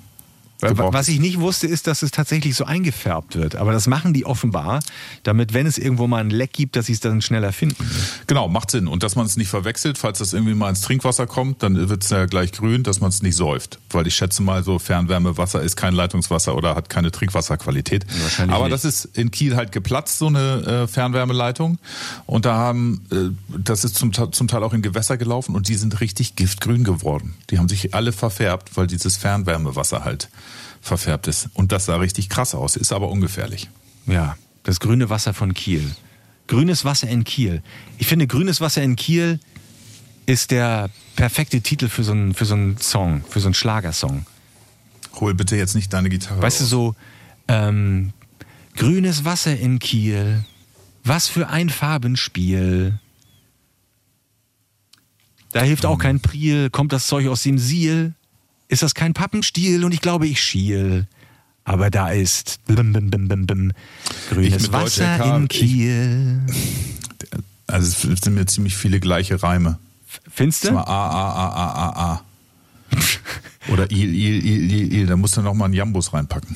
[0.60, 3.56] Was ich nicht wusste, ist, dass es tatsächlich so eingefärbt wird.
[3.56, 4.80] Aber das machen die offenbar,
[5.24, 7.86] damit, wenn es irgendwo mal ein Leck gibt, dass sie es dann schneller finden.
[8.26, 8.88] Genau, macht Sinn.
[8.88, 12.04] Und dass man es nicht verwechselt, falls das irgendwie mal ins Trinkwasser kommt, dann wird
[12.04, 13.80] es ja gleich grün, dass man es nicht säuft.
[13.92, 18.06] Weil ich schätze mal, so Fernwärmewasser ist kein Leitungswasser oder hat keine Trinkwasserqualität.
[18.22, 18.74] Wahrscheinlich Aber nicht.
[18.74, 21.78] das ist in Kiel halt geplatzt, so eine äh, Fernwärmeleitung.
[22.26, 25.76] Und da haben, äh, das ist zum, zum Teil auch in Gewässer gelaufen und die
[25.76, 27.36] sind richtig giftgrün geworden.
[27.52, 30.30] Die haben sich alle verfärbt, weil dieses Fernwärmewasser halt
[30.82, 31.50] verfärbt ist.
[31.54, 33.70] Und das sah richtig krass aus, ist aber ungefährlich.
[34.06, 35.96] Ja, das grüne Wasser von Kiel.
[36.48, 37.62] Grünes Wasser in Kiel.
[37.98, 39.40] Ich finde, grünes Wasser in Kiel
[40.26, 44.26] ist der perfekte Titel für so einen, für so einen Song, für so einen Schlagersong.
[45.20, 46.42] Hol bitte jetzt nicht deine Gitarre.
[46.42, 46.96] Weißt du, so
[47.48, 48.14] ähm,
[48.76, 50.46] grünes Wasser in Kiel,
[51.04, 53.00] was für ein Farbenspiel.
[55.54, 58.14] Da hilft auch kein Priel, kommt das Zeug aus dem Siel.
[58.70, 61.08] Ist das kein Pappenstiel und ich glaube, ich schiel.
[61.64, 63.72] Aber da ist bim, bim, bim, bim, bim,
[64.30, 66.42] grünes Wasser LK, in ich- Kiel.
[67.68, 69.78] Also es sind mir ziemlich viele gleiche Reime.
[70.34, 70.70] Findest du?
[70.78, 72.22] A, A, A, A, A, A.
[73.70, 75.06] Oder Il, Il, Il, Il, Il.
[75.08, 76.56] Da musst du noch mal einen Jambus reinpacken.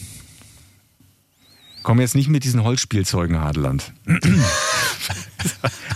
[1.83, 3.91] Komm jetzt nicht mit diesen Holzspielzeugen, Hadeland.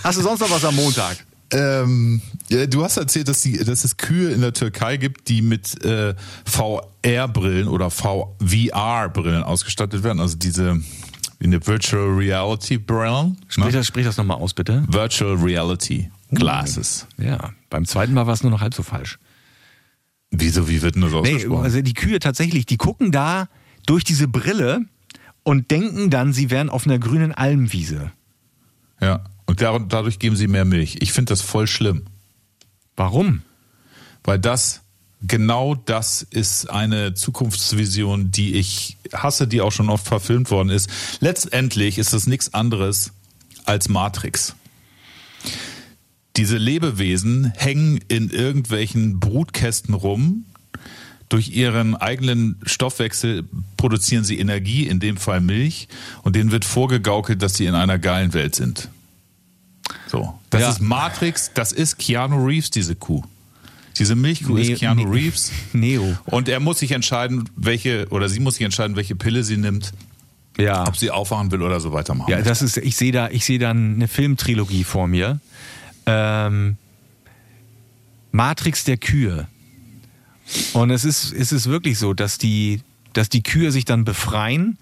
[0.03, 1.17] Hast du sonst noch was am Montag?
[1.51, 5.83] Ähm, du hast erzählt, dass, die, dass es Kühe in der Türkei gibt, die mit
[5.85, 10.19] äh, VR-Brillen oder VR-Brillen ausgestattet werden.
[10.19, 10.81] Also diese
[11.39, 13.37] wie eine Virtual Reality Brillen.
[13.47, 13.71] Sprich Ne?
[13.73, 14.83] das, sprich das nochmal aus, bitte.
[14.87, 17.05] Virtual Reality Glasses.
[17.17, 19.19] Ja, beim zweiten Mal war es nur noch halb so falsch.
[20.31, 21.63] Wieso, wie wird denn das Nee, ausgesprochen?
[21.63, 23.47] also die Kühe tatsächlich, die gucken da
[23.85, 24.81] durch diese Brille
[25.43, 28.11] und denken dann, sie wären auf einer grünen Almwiese.
[29.01, 29.23] ja.
[29.61, 30.97] Und dadurch geben sie mehr Milch.
[31.01, 32.03] Ich finde das voll schlimm.
[32.95, 33.41] Warum?
[34.23, 34.81] Weil das,
[35.21, 40.89] genau das ist eine Zukunftsvision, die ich hasse, die auch schon oft verfilmt worden ist.
[41.19, 43.11] Letztendlich ist das nichts anderes
[43.65, 44.55] als Matrix.
[46.37, 50.45] Diese Lebewesen hängen in irgendwelchen Brutkästen rum.
[51.29, 53.45] Durch ihren eigenen Stoffwechsel
[53.77, 55.87] produzieren sie Energie, in dem Fall Milch,
[56.23, 58.89] und denen wird vorgegaukelt, dass sie in einer geilen Welt sind.
[60.07, 60.39] So.
[60.49, 60.69] Das Ja.
[60.69, 63.23] ist Matrix, das ist Keanu Reeves, diese Kuh.
[63.97, 65.19] Diese Milchkuh ist Keanu nee.
[65.19, 65.51] Reeves.
[65.73, 66.17] Neo.
[66.25, 69.93] Und er muss sich entscheiden, welche, oder sie muss sich entscheiden, welche Pille sie nimmt,
[70.57, 70.85] Ja.
[70.87, 72.29] ob sie aufwachen will oder so weitermachen.
[72.29, 75.39] Ja, das ist, ich sehe da, ich sehe da eine Filmtrilogie vor mir.
[76.05, 76.75] Ähm,
[78.31, 79.47] Matrix der Kühe.
[80.73, 82.81] Und es ist, es ist wirklich so, dass die,
[83.13, 84.77] dass die Kühe sich dann befreien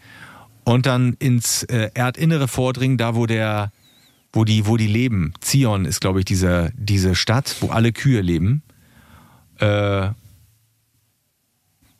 [0.64, 3.72] und dann ins äh, Erdinnere vordringen, da wo der,
[4.34, 5.34] wo die, wo die leben.
[5.40, 8.64] Zion ist, glaube ich, diese, diese Stadt, wo alle Kühe leben.
[9.60, 10.10] Äh,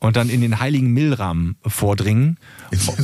[0.00, 2.36] und dann in den heiligen Milram vordringen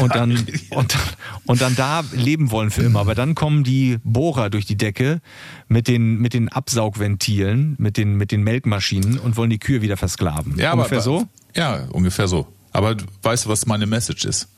[0.01, 0.33] und dann,
[0.71, 1.01] und, dann-
[1.47, 3.01] und dann da leben wollen für immer.
[3.01, 5.23] Aber dann kommen die Bohrer durch die Decke
[5.67, 9.97] mit den, mit den Absaugventilen, mit den, mit den Melkmaschinen und wollen die Kühe wieder
[9.97, 10.59] versklaven.
[10.59, 11.27] Ja, aber, Ungefähr so?
[11.57, 12.47] Ja, ungefähr so.
[12.73, 14.49] Aber weißt du, was meine Message ist?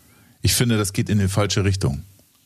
[0.40, 2.02] Ich finde, das geht in die falsche Richtung.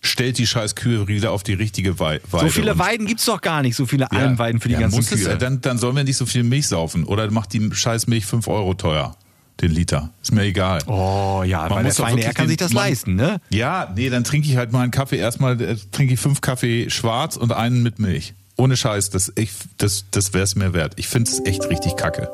[0.06, 2.46] Stellt die scheiß Kühe wieder auf die richtige Wei- Weide.
[2.46, 4.96] So viele Weiden gibt's doch gar nicht, so viele Ja, Almweiden für die ja, ganzen
[4.96, 5.30] muss es, Kühe.
[5.30, 7.04] ja, dann, dann sollen wir nicht so viel Milch saufen.
[7.04, 9.16] Oder macht die scheiß Milch 5 Euro teuer,
[9.60, 10.10] den Liter.
[10.22, 10.80] Ist mir egal.
[10.86, 13.14] oh ja, Man weil der muss doch Feine, er kann den- sich das man- leisten,
[13.16, 13.40] ne?
[13.50, 15.16] Ja, nee, dann trinke ich halt mal einen Kaffee.
[15.18, 18.34] Erstmal äh, trinke ich fünf Kaffee schwarz und einen mit Milch.
[18.56, 20.94] Ohne Scheiß, das, ich, das, das wäre es mir wert.
[20.96, 22.30] Ich finde es echt richtig kacke.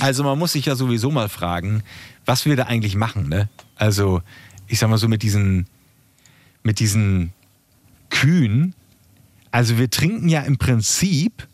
[0.00, 1.82] Also man muss sich ja sowieso mal fragen,
[2.24, 3.48] was wir da eigentlich machen, ne?
[3.76, 4.22] Also,
[4.66, 5.66] ich sag mal so mit diesen,
[6.64, 7.32] mit diesen
[8.10, 8.74] Kühen.
[9.50, 11.46] Also wir trinken ja im Prinzip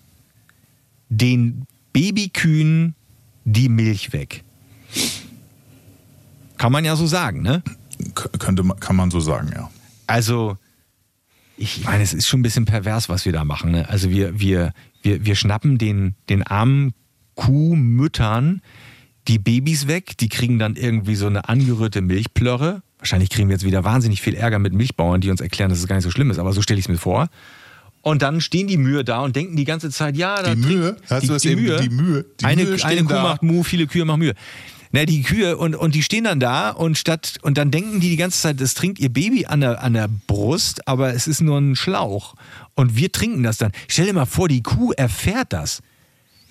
[1.11, 2.95] den Babykühen
[3.45, 4.43] die Milch weg.
[6.57, 7.63] Kann man ja so sagen, ne?
[8.15, 9.71] K könnte man, kann man so sagen, ja.
[10.07, 10.57] Also,
[11.57, 13.73] ich meine, es ist schon ein bisschen pervers, was wir da machen.
[13.73, 13.89] Ne?
[13.89, 16.95] Also wir, wir, wir, wir schnappen den, den armen
[17.35, 18.63] Kuhmüttern
[19.29, 22.83] die Babys weg, die kriegen dann irgendwie so eine angerührte Milchplörre.
[23.01, 25.87] Wahrscheinlich kriegen wir jetzt wieder wahnsinnig viel Ärger mit Milchbauern, die uns erklären, dass es
[25.87, 27.29] gar nicht so schlimm ist, aber so stelle ich es mir vor.
[28.03, 30.97] Und dann stehen die Mühe da und denken die ganze Zeit, ja, da Die Mühe?
[31.11, 32.25] Hast die, du das die eben- Mühe, die Mühe?
[32.41, 33.23] Die eine, Mühe eine Kuh da.
[33.23, 34.35] macht Mu, viele Kühe machen Mühe.
[34.93, 38.11] Na, die Kühe und, und die stehen dann da und statt und dann denken die
[38.11, 41.41] die ganze Zeit, das trinkt ihr Baby an der, an der Brust, aber es ist
[41.43, 42.35] nur ein Schlauch.
[42.75, 43.71] Und wir trinken das dann.
[43.87, 45.81] Stell dir mal vor, die Kuh erfährt das.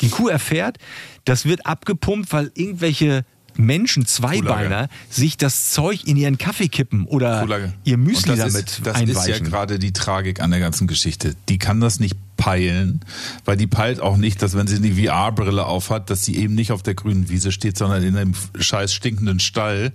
[0.01, 0.77] Die Kuh erfährt,
[1.25, 3.25] das wird abgepumpt, weil irgendwelche
[3.59, 7.73] Menschen, Zweibeiner, sich das Zeug in ihren Kaffee kippen oder Kuhlage.
[7.83, 9.17] ihr Müsli das damit ist, Das einweichen.
[9.19, 11.35] ist ja gerade die Tragik an der ganzen Geschichte.
[11.49, 13.01] Die kann das nicht peilen,
[13.45, 16.71] weil die peilt auch nicht, dass wenn sie die VR-Brille aufhat, dass sie eben nicht
[16.71, 19.91] auf der grünen Wiese steht, sondern in einem scheiß stinkenden Stall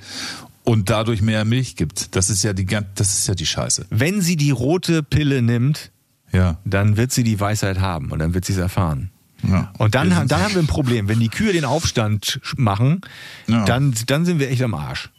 [0.62, 2.14] und dadurch mehr Milch gibt.
[2.16, 3.86] Das ist ja die das ist ja die Scheiße.
[3.90, 5.90] Wenn sie die rote Pille nimmt,
[6.32, 6.58] Ja.
[6.66, 9.10] dann wird sie die Weisheit haben und dann wird sie es erfahren.
[9.48, 9.72] Ja.
[9.78, 11.08] Und dann, dann haben wir ein Problem.
[11.08, 13.00] Wenn die Kühe den Aufstand machen,
[13.46, 13.64] Ja.
[13.64, 15.10] dann, dann sind wir echt am Arsch.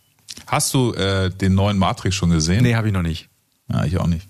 [0.47, 2.63] Hast du äh, den neuen Matrix schon gesehen?
[2.63, 3.29] Nee, habe ich noch nicht.
[3.71, 4.27] Ja, ich auch nicht.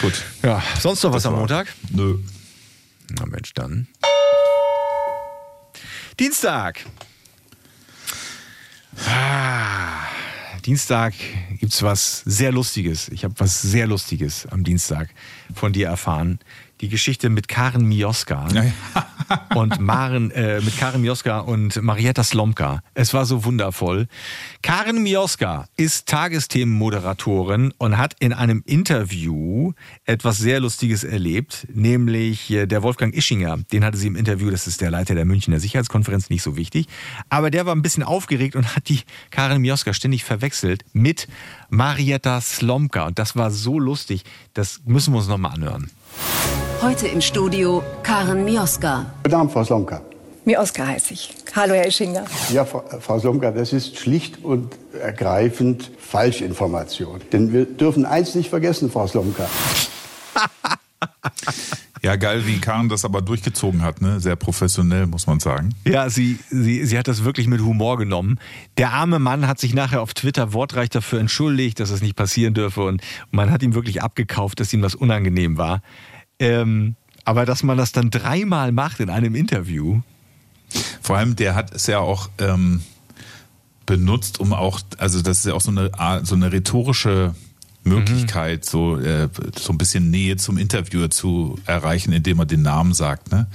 [0.00, 0.22] Gut.
[0.42, 1.72] Ja, sonst noch was am Montag?
[1.90, 2.18] Nö.
[3.18, 3.86] Na Mensch, dann.
[6.18, 6.84] Dienstag.
[9.06, 10.06] Ah,
[10.64, 11.14] Dienstag
[11.60, 13.08] gibt's was sehr Lustiges.
[13.10, 15.08] Ich habe was sehr Lustiges am Dienstag
[15.54, 16.40] von dir erfahren.
[16.80, 18.48] Die Geschichte mit Karen Mioska
[19.54, 22.82] und Maren, äh, mit Karen Mioska und Marietta Slomka.
[22.94, 24.06] Es war so wundervoll.
[24.62, 29.72] Karen Mioska ist Tagesthemenmoderatorin und hat in einem Interview
[30.04, 34.66] etwas sehr Lustiges erlebt, nämlich äh, der Wolfgang Ischinger, den hatte sie im Interview, das
[34.66, 36.86] ist der Leiter der Münchner Sicherheitskonferenz, nicht so wichtig,
[37.28, 41.28] aber der war ein bisschen aufgeregt und hat die Karen Mioska ständig verwechselt mit
[41.70, 45.90] Marietta Slomka und das war so lustig, das müssen wir uns nochmal anhören.
[46.80, 49.06] Heute im Studio Karen Mioska.
[49.24, 50.00] Guten Abend, Frau Slomka.
[50.44, 51.34] Mir Oskar heiße ich.
[51.56, 52.24] Hallo, Herr Ischinger.
[52.52, 57.20] Ja, Frau Frau Slomka, das ist schlicht und ergreifend Falschinformation.
[57.32, 59.48] Denn wir dürfen eins nicht vergessen, Frau Slomka.
[62.00, 64.20] Ja, geil, wie Karen das aber durchgezogen hat, ne?
[64.20, 65.74] Sehr professionell, muss man sagen.
[65.84, 68.38] Ja, sie, sie, sie hat das wirklich mit Humor genommen.
[68.76, 72.54] Der arme Mann hat sich nachher auf Twitter wortreich dafür entschuldigt, dass es nicht passieren
[72.54, 75.82] dürfe und man hat ihm wirklich abgekauft, dass ihm das unangenehm war.
[76.38, 80.00] Ähm, aber dass man das dann dreimal macht in einem Interview,
[81.00, 82.82] Vor allem, der hat es ja auch ähm,
[83.86, 85.90] benutzt, um auch, also das ist ja auch so eine,
[86.24, 87.34] so eine rhetorische
[87.84, 92.92] Möglichkeit, so, äh, so ein bisschen Nähe zum Interviewer zu erreichen, indem er den Namen
[92.92, 93.32] sagt.
[93.32, 93.46] Ne?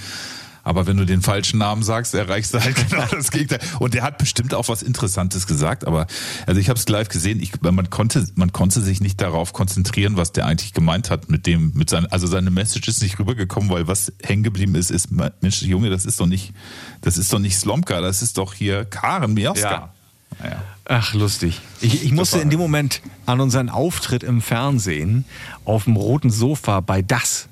[0.63, 3.60] Aber wenn du den falschen Namen sagst, erreichst du halt genau das Gegenteil.
[3.80, 5.86] Und der hat bestimmt auch was Interessantes gesagt.
[5.86, 6.08] Aber
[6.47, 7.41] also ich habe es live gesehen.
[7.41, 11.45] Ich, man konnte, man konnte sich nicht darauf konzentrieren, was der eigentlich gemeint hat mit
[11.45, 15.10] dem, mit seinem, also seine Message ist nicht rübergekommen, weil was hängen geblieben ist, ist
[15.12, 16.54] Mensch, Junge, das ist doch nicht,
[17.02, 19.69] das ist doch nicht Slomka, das ist doch hier Karen Mioska.
[19.69, 19.93] Ja.
[20.41, 20.63] Naja.
[20.86, 21.62] Ach, lustig.
[21.80, 25.26] Ich, ich musste in dem Moment an unseren Auftritt im Fernsehen
[25.65, 27.47] auf dem roten Sofa bei Das.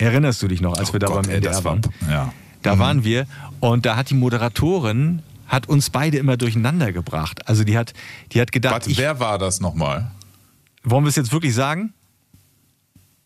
[0.00, 1.80] Erinnerst du dich noch, als Oh wir da Gott, beim ey, NDR war- waren?
[2.08, 2.32] ja.
[2.62, 3.26] Da waren wir
[3.60, 7.48] und da hat die Moderatorin hat uns beide immer durcheinander gebracht.
[7.48, 7.92] Also die hat,
[8.32, 10.10] die hat gedacht, Warte, wer war das nochmal?
[10.84, 11.92] wollen wir es jetzt wirklich sagen?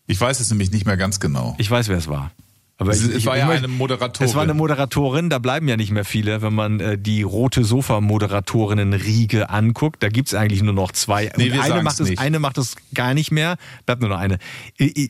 [0.07, 1.55] Ich weiß es nämlich nicht mehr ganz genau.
[1.57, 2.31] Ich weiß, wer es war.
[2.77, 4.27] Aber Es- ich, es ich, war ja ich eine Moderatorin.
[4.29, 7.63] Es war eine Moderatorin, da bleiben ja nicht mehr viele, wenn man äh, die rote
[7.63, 10.03] Sofa-Moderatorinnen-Riege anguckt.
[10.03, 11.31] Da gibt's eigentlich nur noch zwei.
[11.37, 14.39] Nee, Und eine, macht es, eine macht es gar nicht mehr, bleibt nur noch eine.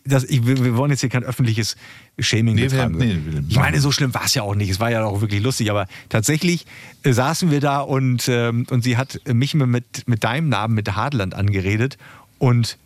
[0.06, 1.76] Das, ich, wir wollen jetzt hier kein öffentliches
[2.20, 2.98] Shaming Nee, betreiben.
[2.98, 3.18] nee,
[3.50, 4.70] ich meine, so schlimm war es ja auch nicht.
[4.70, 6.66] Es war ja auch wirklich lustig, aber tatsächlich
[7.04, 10.96] äh, saßen wir da und, ähm, und sie hat mich mit, mit deinem Namen, mit
[10.96, 11.98] Hadland angeredet
[12.38, 12.78] und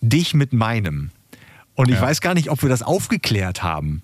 [0.00, 1.10] dich mit meinem.
[1.74, 2.02] Und ich Ja.
[2.02, 4.02] weiß gar nicht, ob wir das aufgeklärt haben.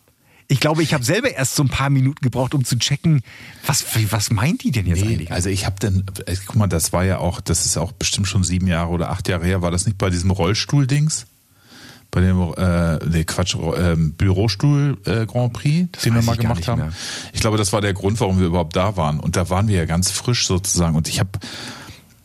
[0.52, 3.22] Ich glaube, ich habe selber erst so ein paar Minuten gebraucht, um zu checken,
[3.66, 5.32] was, was meint die denn jetzt Nee, eigentlich?
[5.32, 8.28] also ich habe dann, äh, guck mal, das war ja auch, das ist auch bestimmt
[8.28, 11.24] schon sieben Jahre oder acht Jahre her, war das nicht bei diesem Rollstuhl-Dings?
[12.10, 16.82] Bei dem, äh, nee, Quatsch, äh, Bürostuhl äh, Grand Prix, den wir mal gemacht haben.
[16.82, 16.92] mehr.
[17.32, 19.18] Ich glaube, das war der Grund, warum wir überhaupt da waren.
[19.20, 20.94] Und da waren wir ja ganz frisch sozusagen.
[20.94, 21.30] Und ich habe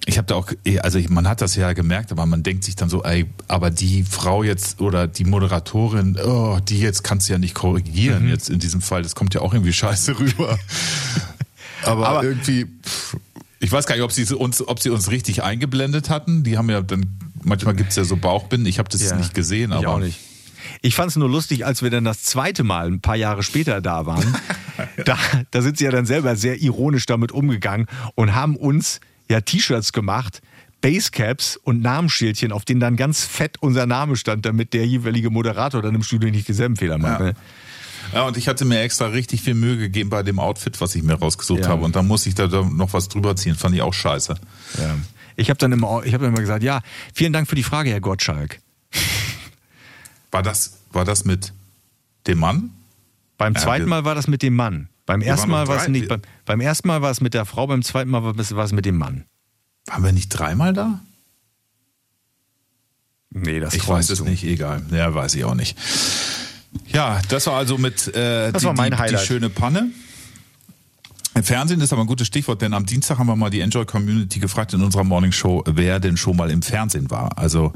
[0.09, 0.49] ich habe da auch,
[0.81, 3.69] also ich- man hat das ja gemerkt, aber man denkt sich dann so, ey, aber
[3.69, 8.29] die Frau jetzt oder die Moderatorin, oh, die jetzt kannst du ja nicht korrigieren Mhm.
[8.29, 9.01] jetzt in diesem Fall.
[9.03, 10.57] Das kommt ja auch irgendwie scheiße rüber.
[11.83, 12.67] aber, Aber- irgendwie,
[13.59, 16.43] ich weiß gar nicht, ob sie uns, ob sie uns richtig eingeblendet hatten.
[16.43, 17.05] Die haben ja dann,
[17.43, 18.65] manchmal gibt's ja so Bauchbinden.
[18.67, 20.19] Ich habe das Ja, nicht gesehen, ich aber auch nicht.
[20.81, 23.81] Ich fand es nur lustig, als wir dann das zweite Mal, ein paar Jahre später
[23.81, 24.35] da waren.
[25.05, 25.17] da,
[25.51, 29.93] da sind sie ja dann selber sehr ironisch damit umgegangen und haben uns ja T-Shirts
[29.93, 30.41] gemacht,
[30.81, 35.81] Basecaps und Namensschildchen, auf denen dann ganz fett unser Name stand, damit der jeweilige Moderator
[35.81, 37.19] dann im Studio nicht dieselben Fehler macht.
[37.19, 37.25] Ja.
[37.27, 37.33] Ne?
[38.13, 41.03] Ja, und ich hatte mir extra richtig viel Mühe gegeben bei dem Outfit, was ich
[41.03, 41.69] mir rausgesucht Ja.
[41.69, 41.83] habe.
[41.83, 43.55] Und dann muss ich da noch was drüber ziehen.
[43.55, 44.35] Fand ich auch scheiße.
[44.79, 44.95] Ja.
[45.35, 46.81] Ich habe dann immer, ich hab immer gesagt, ja,
[47.13, 48.59] vielen Dank für die Frage, Herr Gottschalk.
[50.31, 51.53] War das, war das mit
[52.27, 52.71] dem Mann?
[53.37, 54.89] Beim zweiten Mal war das mit dem Mann.
[55.07, 56.07] Beim ersten Mal war es nicht.
[56.09, 58.85] Beim, beim ersten Mal war es mit der Frau, beim zweiten Mal war es, mit
[58.85, 59.25] dem Mann.
[59.87, 60.99] Waren wir nicht dreimal da?
[63.31, 64.25] Nee, das Ich weiß es du.
[64.25, 64.83] nicht, egal.
[64.91, 65.77] Ja, weiß ich auch nicht.
[66.87, 69.21] Ja, das war also mit äh, Das die, war mein Highlight.
[69.21, 69.89] die schöne Panne.
[71.37, 73.85] Im Fernsehen ist aber ein gutes Stichwort, denn am Dienstag haben wir mal die Enjoy
[73.85, 77.37] Community gefragt in unserer Morning Show, wer denn schon mal im Fernsehen war.
[77.37, 77.73] Also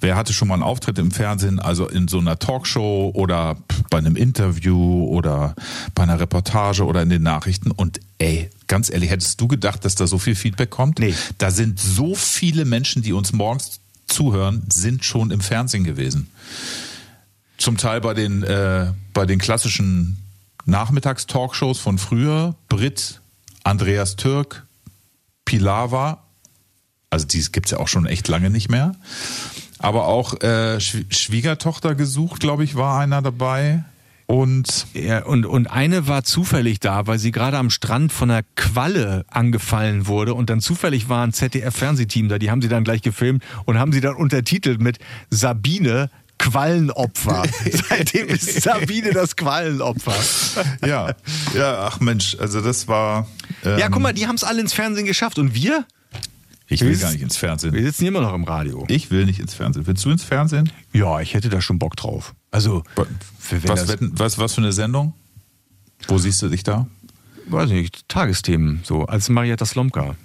[0.00, 3.58] wer hatte schon mal einen Auftritt im Fernsehen, also in so einer Talkshow oder
[3.90, 5.54] bei einem Interview oder
[5.94, 7.70] bei einer Reportage oder in den Nachrichten.
[7.70, 10.98] Und ey, ganz ehrlich, hättest du gedacht, dass da so viel Feedback kommt?
[10.98, 11.14] Nee.
[11.36, 16.30] Da sind so viele Menschen, die uns morgens zuhören, sind schon im Fernsehen gewesen
[17.58, 20.16] zum Teil bei den, äh, bei den klassischen
[20.64, 23.20] Nachmittagstalkshows von früher, Brit,
[23.64, 24.66] Andreas Türk,
[25.44, 26.22] Pilawa,
[27.12, 28.94] also die gibt's ja auch schon echt lange nicht mehr.
[29.78, 33.84] Aber auch äh, Schw Schwiegertochter gesucht, glaube ich, war einer dabei.
[34.26, 38.44] Und Ja, und, und eine war zufällig da, weil sie gerade am Strand von einer
[38.56, 42.38] Qualle angefallen wurde und dann zufällig war ein ZDF-Fernsehteam da.
[42.38, 44.98] Die haben sie dann gleich gefilmt und haben sie dann untertitelt mit
[45.28, 46.08] Sabine
[46.42, 47.44] Quallenopfer.
[47.88, 50.14] Seitdem ist Sabine das Quallenopfer.
[50.84, 51.14] ja,
[51.54, 53.28] ja, ach Mensch, also das war.
[53.64, 55.38] Ähm, Ja, guck mal, die haben es alle ins Fernsehen geschafft.
[55.38, 55.86] Und wir?
[56.66, 57.72] ich will gar nicht ins Fernsehen.
[57.74, 58.84] Wir sitzen immer noch im Radio.
[58.88, 59.86] Ich will nicht ins Fernsehen.
[59.86, 60.70] Willst du ins Fernsehen?
[60.92, 62.34] Ja, ich hätte da schon Bock drauf.
[62.50, 62.82] Also,
[63.64, 65.14] Was, wetten, was, was für eine Sendung?
[66.08, 66.86] Wo siehst du dich da?
[67.46, 70.16] weiß nicht, Tagesthemen, so, als Marietta Slomka.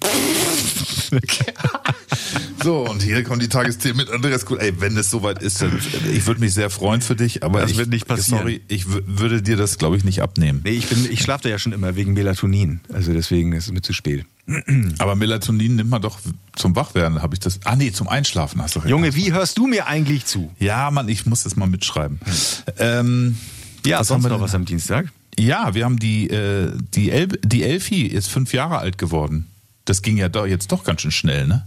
[2.64, 4.60] So, und hier kommen die Tagesthemen mit Andreas Kuhl.
[4.60, 5.80] Ey, wenn es soweit ist, dann,
[6.12, 8.40] ich würde mich sehr freuen für dich, aber Das ich, wird nicht passieren.
[8.40, 10.62] Sorry, ich würde dir das, glaube ich, nicht abnehmen.
[10.64, 12.80] Nee, ich, bin, ich schlafe da ja schon immer wegen Melatonin.
[12.92, 14.26] Also deswegen ist es mir zu spät.
[14.98, 16.20] Aber Melatonin nimmt man doch
[16.56, 17.60] zum Wachwerden, habe ich das.
[17.64, 18.90] Ah, nee, zum Einschlafen hast du recht.
[18.90, 20.52] Junge, wie hörst du mir eigentlich zu?
[20.60, 22.20] Ja, Mann, ich muss das mal mitschreiben.
[22.80, 23.38] Ähm,
[23.86, 24.44] Ja, was sonst haben wir noch denn?
[24.46, 25.06] was am Dienstag?
[25.40, 29.46] Ja, wir haben die, äh, die, El die Elfi ist fünf Jahre alt geworden.
[29.88, 31.66] Das ging ja doch jetzt doch ganz schön schnell, ne?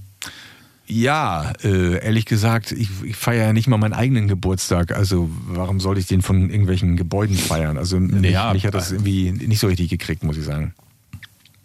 [0.87, 4.93] Ja, äh, ehrlich gesagt, ich, feiere ja nicht mal meinen eigenen Geburtstag.
[4.93, 7.79] Also warum sollte ich den von irgendwelchen Gebäuden feiern?
[7.79, 10.75] Also mich, Ja, mich hat das äh, irgendwie nicht so richtig gekriegt, muss ich sagen.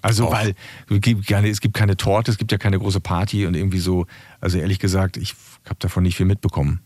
[0.01, 0.31] Also Och.
[0.31, 0.53] weil
[0.89, 3.79] es gibt, keine, es gibt keine Torte, es gibt ja keine große Party und irgendwie
[3.79, 4.05] so,
[4.39, 5.33] also ehrlich gesagt, ich
[5.65, 6.79] habe davon nicht viel mitbekommen.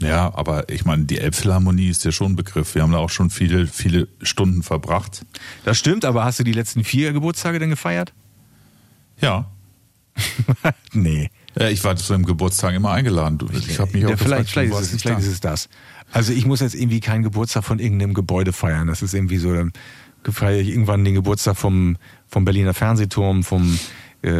[0.00, 2.74] Ja, aber ich meine, die Elbphilharmonie ist ja schon ein Begriff.
[2.76, 5.26] Wir haben da auch schon viele, viele Stunden verbracht.
[5.64, 8.12] Das stimmt, aber hast du die letzten vier Geburtstage denn gefeiert?
[9.20, 9.50] Ja.
[10.92, 11.30] nee.
[11.58, 13.38] Äh, Ich war zu dem Geburtstag immer eingeladen.
[13.68, 15.68] Ich habe mich Ja, auch vielleicht, gefragt, vielleicht, ist es, vielleicht ist es das.
[16.12, 18.86] Also ich muss jetzt irgendwie keinen Geburtstag von irgendeinem Gebäude feiern.
[18.86, 19.72] Das ist irgendwie so, dann
[20.24, 21.96] feiere ich irgendwann den Geburtstag vom,
[22.28, 23.78] vom Berliner Fernsehturm, vom,
[24.22, 24.30] äh,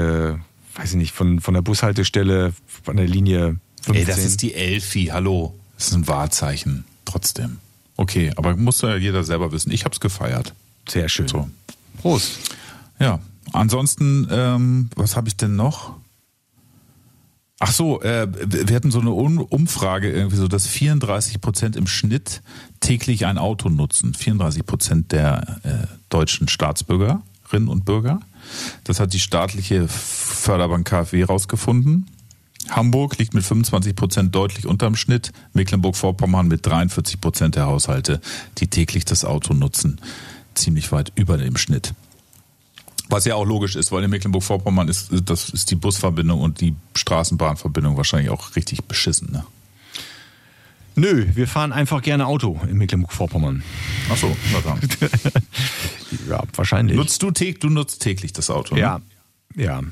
[0.77, 2.53] weiß ich nicht, von, von der Bushaltestelle,
[2.85, 3.95] von der Linie 15.
[3.97, 5.55] Ey, das ist die Elfi, hallo.
[5.77, 7.59] Das ist ein Wahrzeichen, trotzdem.
[7.97, 9.71] Okay, aber muss ja jeder selber wissen.
[9.73, 10.55] Ich habe es gefeiert.
[10.89, 11.29] Sehr schön.
[11.29, 11.49] So.
[12.01, 12.39] Prost.
[12.99, 13.21] Ja,
[13.55, 15.95] ansonsten, ähm, was habe ich denn noch?
[17.61, 22.43] Ach so, äh, wir hatten so eine Umfrage irgendwie so, dass 34 Prozent im Schnitt
[22.81, 24.13] täglich ein Auto nutzen.
[24.13, 28.21] 34 Prozent der äh, deutschen Staatsbürgerinnen und Bürger.
[28.83, 32.11] Das hat die staatliche Förderbank KfW rausgefunden.
[32.71, 35.33] Hamburg liegt mit 25 Prozent deutlich unterm Schnitt.
[35.53, 38.21] Mecklenburg-Vorpommern mit 43 Prozent der Haushalte,
[38.59, 40.01] die täglich das Auto nutzen,
[40.55, 41.95] ziemlich weit über dem Schnitt.
[43.09, 46.75] Was ja auch logisch ist, weil in Mecklenburg-Vorpommern ist, das ist die Busverbindung und die
[46.95, 49.31] Straßenbahnverbindung wahrscheinlich auch richtig beschissen.
[49.31, 49.45] Ne?
[50.97, 53.63] Nö, wir fahren einfach gerne Auto in Mecklenburg-Vorpommern.
[54.11, 54.37] Ach so.
[56.29, 56.97] Ja, wahrscheinlich.
[56.97, 58.77] Nutzt du, täglich, du nutzt täglich das Auto?
[58.77, 58.81] Ne?
[58.81, 59.01] Ja,
[59.57, 59.83] ja.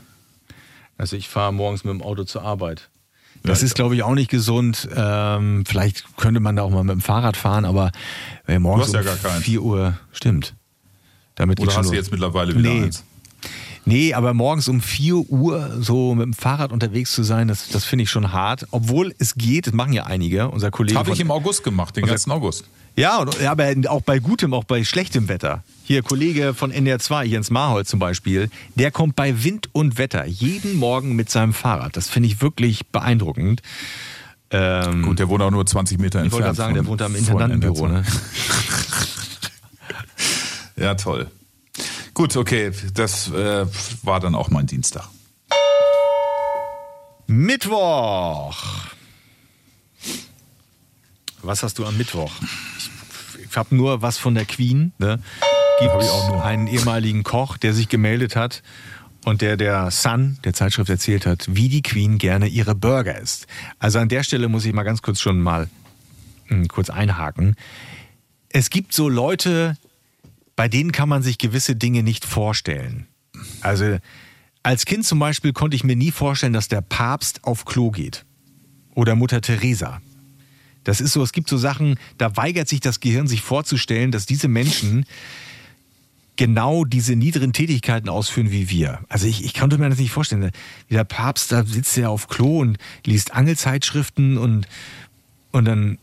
[0.96, 2.90] Also ich fahre morgens mit dem Auto zur Arbeit.
[3.42, 4.88] Das ist, glaube ich, auch nicht gesund.
[4.94, 7.90] Ähm, vielleicht könnte man da auch mal mit dem Fahrrad fahren, aber
[8.46, 9.44] äh, morgens Du hast ja um gar keins.
[9.44, 10.54] 4 Uhr, stimmt.
[11.42, 12.84] Damit Oder hast du jetzt mittlerweile wieder nee.
[12.84, 13.02] eins?
[13.84, 17.84] Nee, aber morgens um 4 Uhr so mit dem Fahrrad unterwegs zu sein, das, das
[17.84, 18.68] finde ich schon hart.
[18.70, 20.50] Obwohl es geht, das machen ja einige.
[20.50, 20.96] Unser Kollege.
[20.96, 22.66] Habe ich im August gemacht, den ganzen August.
[22.94, 25.64] ja, und, ja, aber auch bei gutem, auch bei schlechtem Wetter.
[25.82, 30.26] Hier, Kollege von NDR 2, Jens Marhold zum Beispiel, der kommt bei Wind und Wetter
[30.26, 31.96] jeden Morgen mit seinem Fahrrad.
[31.96, 33.62] Das finde ich wirklich beeindruckend.
[34.52, 36.56] Ähm, Gut, der wohnt auch nur 20 Meter ich wollte entfernt.
[36.56, 37.88] sagen, der wohnt am von Intendantenbüro.
[37.88, 38.04] Ne?
[40.82, 41.30] Ja, toll.
[42.12, 43.66] Gut, okay, das äh,
[44.02, 45.08] war dann auch mein Dienstag.
[47.28, 48.56] Mittwoch.
[51.40, 52.32] Was hast du am Mittwoch?
[52.78, 54.92] Ich, ich habe nur was von der Queen.
[54.98, 55.20] Ne?
[55.78, 56.44] Gibt Hab ich auch nur.
[56.44, 58.62] einen ehemaligen Koch, der sich gemeldet hat
[59.24, 63.46] und der der Sun, der Zeitschrift, erzählt hat, wie die Queen gerne ihre Burger isst.
[63.78, 65.68] Also an der Stelle muss ich mal ganz kurz schon mal
[66.48, 67.54] mh, kurz einhaken.
[68.48, 69.76] Es gibt so Leute,
[70.62, 73.08] bei denen kann man sich gewisse Dinge nicht vorstellen.
[73.62, 73.98] Also
[74.62, 78.24] als Kind zum Beispiel konnte ich mir nie vorstellen, dass der Papst auf Klo geht.
[78.94, 80.00] Oder Mutter Teresa.
[80.84, 84.24] Das ist so, es gibt so Sachen, da weigert sich das Gehirn, sich vorzustellen, dass
[84.24, 85.04] diese Menschen
[86.36, 89.00] genau diese niederen Tätigkeiten ausführen wie wir.
[89.08, 90.52] Also ich, ich konnte mir das nicht vorstellen.
[90.86, 94.68] Wie der Papst, da sitzt er auf Klo und liest Angelzeitschriften und,
[95.50, 95.98] und dann,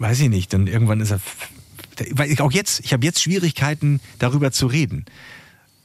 [0.00, 1.20] weiß ich nicht, dann irgendwann ist er,
[2.12, 5.04] weil ich auch jetzt, ich habe jetzt Schwierigkeiten, darüber zu reden.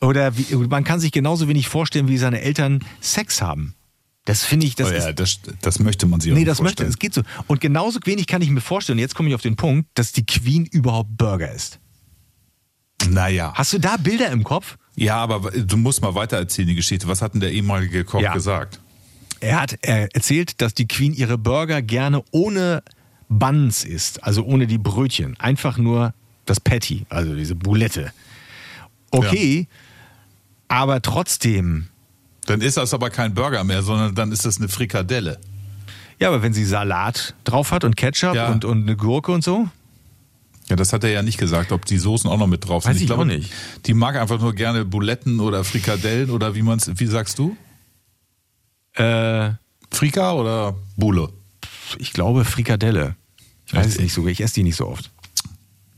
[0.01, 3.73] Oder wie, man kann sich genauso wenig vorstellen, wie seine Eltern Sex haben.
[4.25, 6.49] Das finde ich, das oh ja, ist, das, das möchte man sich auch Nee, nicht
[6.49, 6.89] das möchte, vorstellen.
[6.91, 7.21] es geht so.
[7.47, 10.25] Und genauso wenig kann ich mir vorstellen, jetzt komme ich auf den Punkt, dass die
[10.25, 11.79] Queen überhaupt Burger ist.
[13.09, 13.51] Naja.
[13.55, 14.77] Hast du da Bilder im Kopf?
[14.95, 17.07] Ja, aber du musst mal weiter erzählen, die Geschichte.
[17.07, 18.33] Was hat denn der ehemalige Koch Ja.
[18.33, 18.79] gesagt?
[19.39, 22.81] Er hat äh, erzählt, dass die Queen ihre Burger gerne ohne
[23.29, 25.39] Buns isst, also ohne die Brötchen.
[25.39, 26.13] Einfach nur
[26.45, 28.11] das Patty, also diese Boulette.
[29.11, 29.67] Okay,
[30.67, 31.87] aber trotzdem.
[32.45, 35.39] Dann ist das aber kein Burger mehr, sondern dann ist das eine Frikadelle.
[36.19, 38.51] Ja, aber wenn sie Salat drauf hat und Ketchup Ja.
[38.51, 39.67] und, und eine Gurke und so,
[40.69, 42.93] Ja, das hat er ja nicht gesagt, ob die Soßen auch noch mit drauf sind.
[42.93, 43.51] Weiß ich auch nicht.
[43.85, 47.55] Die mag einfach nur gerne Buletten oder Frikadellen oder wie man's, wie sagst du?
[48.95, 49.51] äh,
[49.91, 51.29] Frika oder Bule?
[51.99, 53.15] Ich glaube Frikadelle.
[53.65, 55.09] Ich weiß es nicht so, ich esse die nicht so oft.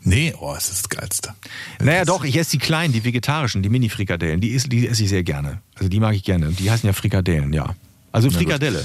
[0.04, 1.34] Nee, oh, es ist das Geilste.
[1.80, 4.40] Naja, Das- doch, ich esse die kleinen, die vegetarischen, die Mini-Frikadellen.
[4.40, 5.62] Die, is- die esse ich sehr gerne.
[5.76, 6.52] Also die mag ich gerne.
[6.52, 7.76] Die heißen ja Frikadellen, ja.
[8.12, 8.30] Also.
[8.30, 8.84] Frikadelle.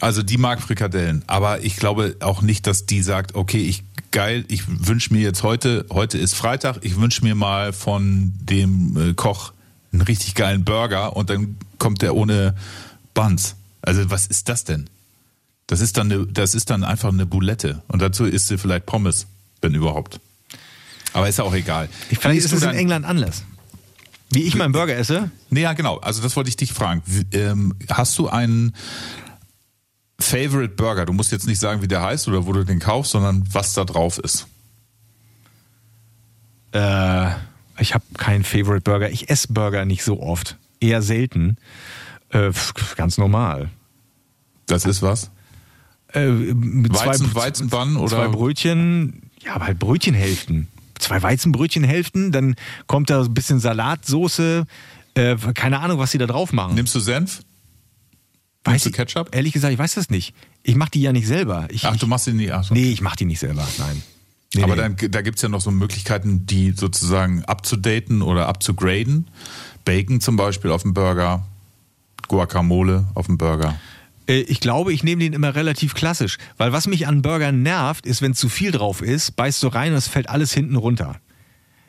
[0.00, 4.44] Also die mag Frikadellen, aber ich glaube auch nicht, dass die sagt, okay, ich geil,
[4.48, 9.14] ich wünsche mir jetzt heute, heute ist Freitag, ich wünsche mir mal von dem äh,
[9.14, 9.52] Koch
[9.92, 12.54] einen richtig geilen Burger und dann kommt der ohne
[13.14, 13.54] Buns.
[13.80, 14.90] Also was ist das denn?
[15.66, 18.86] Das ist dann eine, das ist dann einfach eine Boulette und dazu isst sie vielleicht
[18.86, 19.26] Pommes,
[19.60, 20.20] wenn überhaupt.
[21.12, 21.88] Aber ist ja auch egal.
[22.10, 23.42] Ich, vielleicht ist es in England anders.
[24.30, 25.30] Wie ich meinen Burger esse?
[25.50, 25.98] Nee, ja, genau.
[25.98, 27.02] Also das wollte ich dich fragen.
[27.32, 28.74] Ähm, hast du einen
[30.18, 31.06] Favorite Burger?
[31.06, 33.74] Du musst jetzt nicht sagen, wie der heißt oder wo du den kaufst, sondern was
[33.74, 34.46] da drauf ist.
[36.72, 37.30] Äh,
[37.78, 39.10] ich habe keinen Favorite Burger.
[39.10, 40.58] Ich esse Burger nicht so oft.
[40.80, 41.56] Eher selten.
[42.30, 42.50] Äh,
[42.96, 43.70] ganz normal.
[44.66, 45.30] Das ist was?
[46.16, 49.22] Äh, mit Weizen- zwei, Weizenbun oder- Zwei Brötchen.
[49.44, 50.68] Ja, aber halt Brötchenhälften.
[50.98, 52.56] Zwei Weizenbrötchenhälften, dann
[52.86, 54.66] kommt da ein bisschen Salatsoße.
[55.14, 56.74] Äh, keine Ahnung, was sie da drauf machen.
[56.74, 57.40] Nimmst du Senf?
[58.64, 59.28] Weiß Nimmst du ich- Ketchup?
[59.34, 60.34] Ehrlich gesagt, ich weiß das nicht.
[60.62, 61.68] Ich mache die ja nicht selber.
[61.70, 62.50] Ich, Ach, du machst den nicht.
[62.52, 62.74] Ach so.
[62.74, 63.66] Nee, ich mache die nicht selber.
[63.78, 64.02] Nein.
[64.54, 64.82] Nee, Aber nee.
[64.96, 69.28] dann, da gibt's ja noch so Möglichkeiten, die sozusagen abzudaten oder abzugraden.
[69.84, 71.44] Bacon zum Beispiel auf dem Burger,
[72.28, 73.78] Guacamole auf dem Burger.
[74.26, 76.38] Äh, Ich glaube, ich nehme den immer relativ klassisch.
[76.56, 79.92] Weil was mich an Burgern nervt, ist, wenn zu viel drauf ist, beißt du rein
[79.92, 81.16] und es fällt alles hinten runter.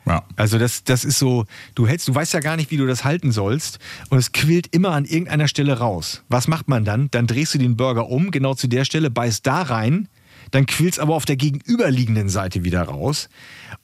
[0.06, 0.24] Ja.
[0.36, 3.04] Also das, das ist so, du hältst, du weißt ja gar nicht, wie du das
[3.04, 3.78] halten sollst
[4.08, 6.22] und es quillt immer an irgendeiner Stelle raus.
[6.30, 7.10] Was macht man dann?
[7.10, 10.08] Dann drehst du den Burger um, genau zu der Stelle, beißt da rein,
[10.50, 13.28] dann quillt aber auf der gegenüberliegenden Seite wieder raus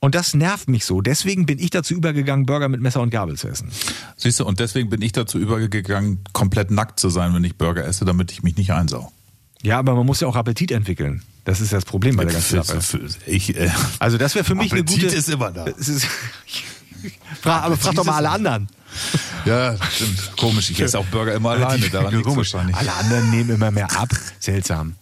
[0.00, 1.00] und das nervt mich so.
[1.00, 3.70] Deswegen bin ich dazu übergegangen, Burger mit Messer und Gabel zu essen.
[4.16, 7.84] Siehst du, und deswegen bin ich dazu übergegangen, komplett nackt zu sein, wenn ich Burger
[7.84, 9.12] esse, damit ich mich nicht einsau.
[9.62, 11.22] Ja, aber man muss ja auch Appetit entwickeln.
[11.44, 12.78] Das ist das Problem bei der ganzen Sache.
[13.26, 15.16] Äh, Also das wäre für mich Appetit eine gute.
[15.16, 15.64] ist immer da.
[15.78, 16.06] Es ist,
[17.40, 18.68] frag, aber frag doch mal alle anderen.
[19.44, 20.32] ja, stimmt.
[20.36, 21.88] Komisch, ich esse auch Burger immer alleine.
[21.90, 22.52] Daran Komisch.
[22.54, 22.76] wahrscheinlich.
[22.76, 24.08] Alle anderen nehmen immer mehr ab.
[24.38, 24.96] Seltsam.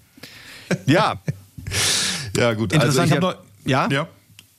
[0.87, 1.21] Ja,
[2.37, 2.73] Ja, gut.
[2.75, 3.31] Also Interessant, ich hab ja.
[3.31, 3.89] noch, Ja?
[3.91, 4.09] Ja.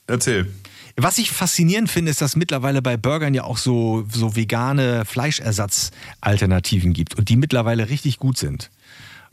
[0.06, 0.52] Erzähl.
[0.96, 6.92] was ich faszinierend finde, ist, dass mittlerweile bei Burgern ja auch so, so vegane Fleischersatzalternativen
[6.92, 8.70] gibt und die mittlerweile richtig gut sind.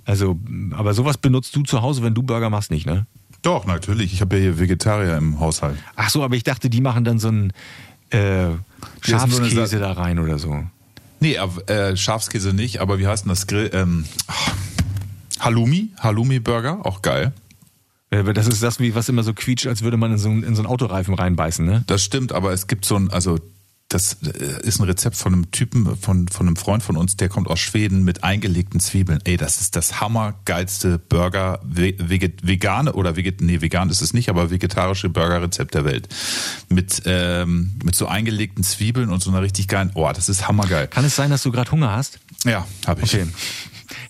[0.06, 0.40] Also,
[0.72, 3.06] aber sowas benutzt du zu Hause, wenn du Burger machst, nicht, ne?
[3.42, 4.14] Doch, natürlich.
[4.14, 5.78] Ich habe ja hier Vegetarier im Haushalt.
[5.96, 7.54] Ach so, aber ich dachte, die machen dann so einen
[8.12, 8.50] äh,
[9.02, 10.64] Schafskäse da rein oder so.
[11.20, 13.70] Nee, aber, äh, Schafskäse nicht, aber wie heißt denn das Grill?
[13.74, 14.56] Ähm, ach,
[15.40, 17.34] Halloumi, Halloumi-Burger, auch geil.
[18.12, 20.44] Äh, Das ist das, wie was immer so quietscht, als würde man in so, einen-
[20.44, 21.84] in so einen Autoreifen reinbeißen, ne?
[21.88, 23.40] Das stimmt, aber es gibt so ein, also
[23.88, 27.28] das äh, ist ein Rezept von einem Typen, von, von einem Freund von uns, der
[27.28, 29.20] kommt aus Schweden mit eingelegten Zwiebeln.
[29.26, 34.50] Ey, das ist das hammergeilste Burger, vegane oder veget, nee, vegan ist es nicht, aber
[34.50, 36.08] vegetarische Burgerrezept der Welt.
[36.70, 40.88] Mit, ähm, mit so eingelegten Zwiebeln und so einer richtig geilen, oh, das ist hammergeil.
[40.88, 42.20] Kann es sein, dass du gerade Hunger hast?
[42.46, 43.14] Ja, habe ich.
[43.14, 43.28] Okay.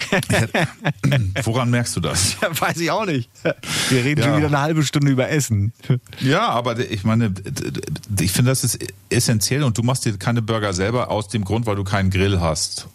[1.43, 2.37] Woran merkst du das?
[2.41, 3.29] Ja, weiß ich auch nicht.
[3.89, 4.27] Wir reden Ja.
[4.27, 5.73] schon wieder eine halbe Stunde über Essen.
[6.19, 7.33] Ja, aber ich meine,
[8.19, 8.79] ich finde, das ist
[9.09, 12.39] essentiell und du machst dir keine Burger selber aus dem Grund, weil du keinen Grill
[12.39, 12.87] hast.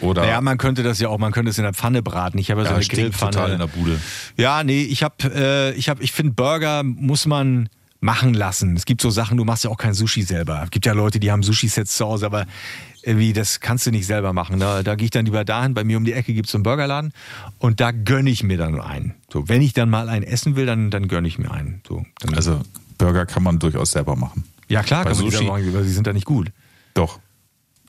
[0.00, 2.38] Oder Ja, man könnte das ja auch, man könnte es in der Pfanne braten.
[2.38, 3.32] Ich habe ja so eine Grillpfanne.
[3.32, 4.00] total in der Bude.
[4.36, 7.68] Ja, nee, ich habe, äh, ich habe, ich finde Burger muss man
[8.02, 8.76] machen lassen.
[8.76, 10.62] Es gibt so Sachen, du machst ja auch kein Sushi selber.
[10.64, 12.46] Es gibt ja Leute, die haben Sushi-Sets zu Hause, aber
[13.02, 14.60] Irgendwie, das kannst du nicht selber machen.
[14.60, 15.74] Da, da gehe ich dann lieber dahin.
[15.74, 17.12] Bei mir um die Ecke gibt es einen Burgerladen
[17.58, 19.14] und da gönne ich mir dann einen.
[19.32, 21.80] So, wenn ich dann mal einen essen will, dann, dann gönne ich mir einen.
[21.88, 22.60] So, Also
[22.98, 24.44] Burger kann man durchaus selber machen.
[24.68, 26.52] ja, klar, bei kann man Sushi- selber machen, aber sie sind da nicht gut.
[26.94, 27.18] Doch.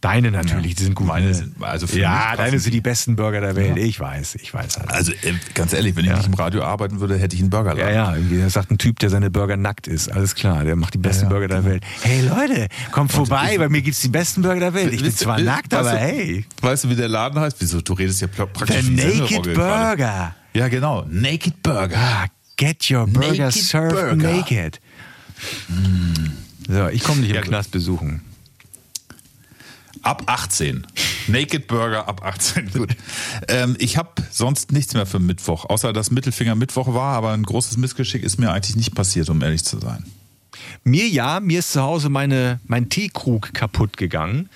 [0.02, 1.06] Deine natürlich, die sind gut.
[1.06, 1.34] Meine ne?
[1.36, 2.82] sind- also für mich ja, deine sind die.
[2.82, 3.78] besten Burger der Welt.
[3.78, 4.80] Ich weiß, ich weiß.
[4.80, 4.90] Halt.
[4.90, 6.18] Also äh, ganz ehrlich, wenn ich Ja.
[6.18, 7.94] nicht im Radio arbeiten würde, hätte ich einen Burgerladen.
[7.94, 10.12] Ja, ja, irgendwie, das sagt ein Typ, der seine Burger nackt isst.
[10.12, 11.84] Alles klar, der macht die besten Ja, ja, Burger der Welt.
[12.02, 14.92] Hey Leute, kommt vorbei, bei mir gibt's die besten Burger der Welt.
[14.92, 16.46] Ich bin zwar nackt, aber hey.
[16.62, 17.58] Weißt du, wie der Laden heißt?
[17.60, 17.82] Wieso?
[17.82, 19.98] Du redest ja praktisch The wie Naked Semmelrogge gerade.
[19.98, 20.36] Burger.
[20.54, 21.06] Ja, genau.
[21.12, 21.96] Naked Burger.
[21.98, 22.26] Ah,
[22.58, 24.16] get your burger Naked served Burger.
[24.16, 24.80] naked.
[26.68, 27.42] So, ich komme dich im Ja.
[27.42, 28.22] Knast besuchen.
[30.04, 30.88] Ab 18.
[31.28, 32.72] Naked Burger ab 18.
[32.72, 32.96] Gut.
[33.48, 37.44] Ähm, ich habe sonst nichts mehr für Mittwoch, außer dass Mittelfinger Mittwoch war, aber ein
[37.44, 40.06] großes Missgeschick ist mir eigentlich nicht passiert, um ehrlich zu sein.
[40.84, 44.50] Mir ja, mir ist zu Hause meine, mein Teekrug kaputt gegangen.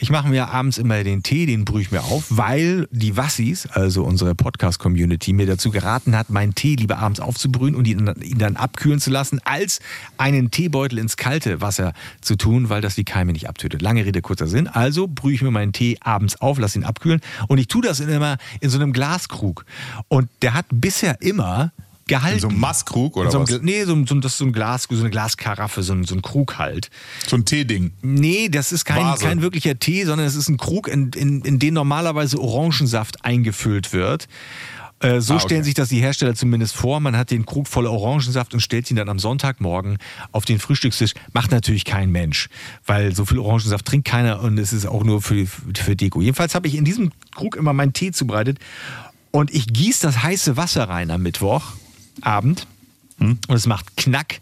[0.00, 3.66] Ich mache mir abends immer den Tee, den brühe ich mir auf, weil die Wassis,
[3.66, 8.38] also unsere Podcast-Community, mir dazu geraten hat, meinen Tee lieber abends aufzubrühen und ihn, ihn
[8.38, 9.80] dann abkühlen zu lassen, als
[10.16, 13.82] einen Teebeutel ins kalte Wasser zu tun, weil das die Keime nicht abtötet.
[13.82, 14.68] Lange Rede, kurzer Sinn.
[14.68, 17.98] Also brühe ich mir meinen Tee abends auf, lasse ihn abkühlen und ich tue das
[17.98, 19.64] immer in so einem Glaskrug.
[20.06, 21.72] Und der hat bisher immer
[22.08, 22.36] gehalten.
[22.36, 23.60] In so einem Maßkrug oder so ein, was?
[23.62, 26.04] Nee, so, ein- so, ein- das ist so ein Glas, so eine Glaskaraffe, so ein,
[26.04, 26.90] so ein Krug halt.
[27.26, 27.92] So ein Teeding.
[28.02, 29.24] Nee, das ist kein, Vase.
[29.24, 33.92] kein wirklicher Tee, sondern es ist ein Krug, in, in, in den normalerweise Orangensaft eingefüllt
[33.92, 34.26] wird.
[35.00, 35.44] Äh, so Ah, okay.
[35.46, 36.98] stellen sich das die Hersteller zumindest vor.
[36.98, 39.98] Man hat den Krug voller Orangensaft und stellt ihn dann am Sonntagmorgen
[40.32, 41.12] auf den Frühstückstisch.
[41.32, 42.48] Macht natürlich kein Mensch,
[42.84, 46.20] weil so viel Orangensaft trinkt keiner und es ist auch nur für, für Deko.
[46.20, 48.58] Jedenfalls habe ich in diesem Krug immer meinen Tee zubereitet
[49.30, 51.22] und ich gieße das heiße Wasser rein am
[52.18, 52.66] Mittwochabend
[53.20, 54.40] und es macht Knack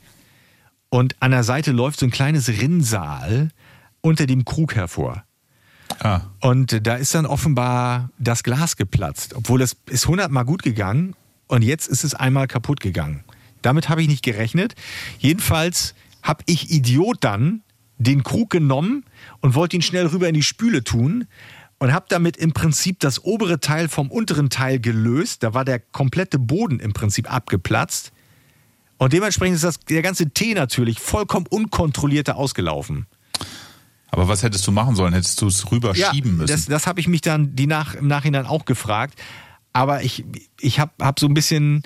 [0.89, 3.51] und an der Seite läuft so ein kleines Rinnsal
[4.01, 5.25] unter dem Krug hervor.
[6.01, 6.23] Ah.
[6.41, 11.15] Und da ist dann offenbar das Glas geplatzt, obwohl es ist hundertmal gut gegangen
[11.49, 13.25] und jetzt ist es einmal kaputt gegangen.
[13.63, 14.75] Damit habe ich nicht gerechnet.
[15.19, 17.63] Jedenfalls habe ich Idiot dann
[17.99, 19.05] den Krug genommen
[19.41, 21.27] und wollte ihn schnell rüber in die Spüle tun
[21.79, 25.43] und habe damit im Prinzip das obere Teil vom unteren Teil gelöst.
[25.43, 28.13] Da war der komplette Boden im Prinzip abgeplatzt.
[28.99, 33.07] Und dementsprechend ist das, der ganze Tee natürlich vollkommen unkontrolliert da ausgelaufen.
[34.09, 35.13] Aber was hättest du machen sollen?
[35.13, 36.53] Hättest du es rüberschieben müssen?
[36.53, 39.21] Das, das habe ich mich dann die nach, im Nachhinein auch gefragt.
[39.75, 40.25] Aber ich,
[40.59, 41.83] ich habe hab so ein bisschen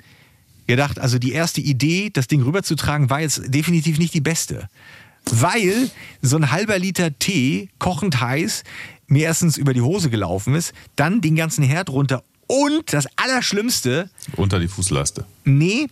[0.67, 4.69] gedacht, also die erste Idee, das Ding rüberzutragen, war jetzt definitiv nicht die beste.
[5.29, 5.89] Weil
[6.21, 8.63] so ein halber Liter Tee, kochend heiß,
[9.11, 14.09] mir erstens über die Hose gelaufen ist, dann den ganzen Herd runter und das Allerschlimmste,
[14.35, 15.25] Unter die Fußleiste.
[15.43, 15.87] Nee,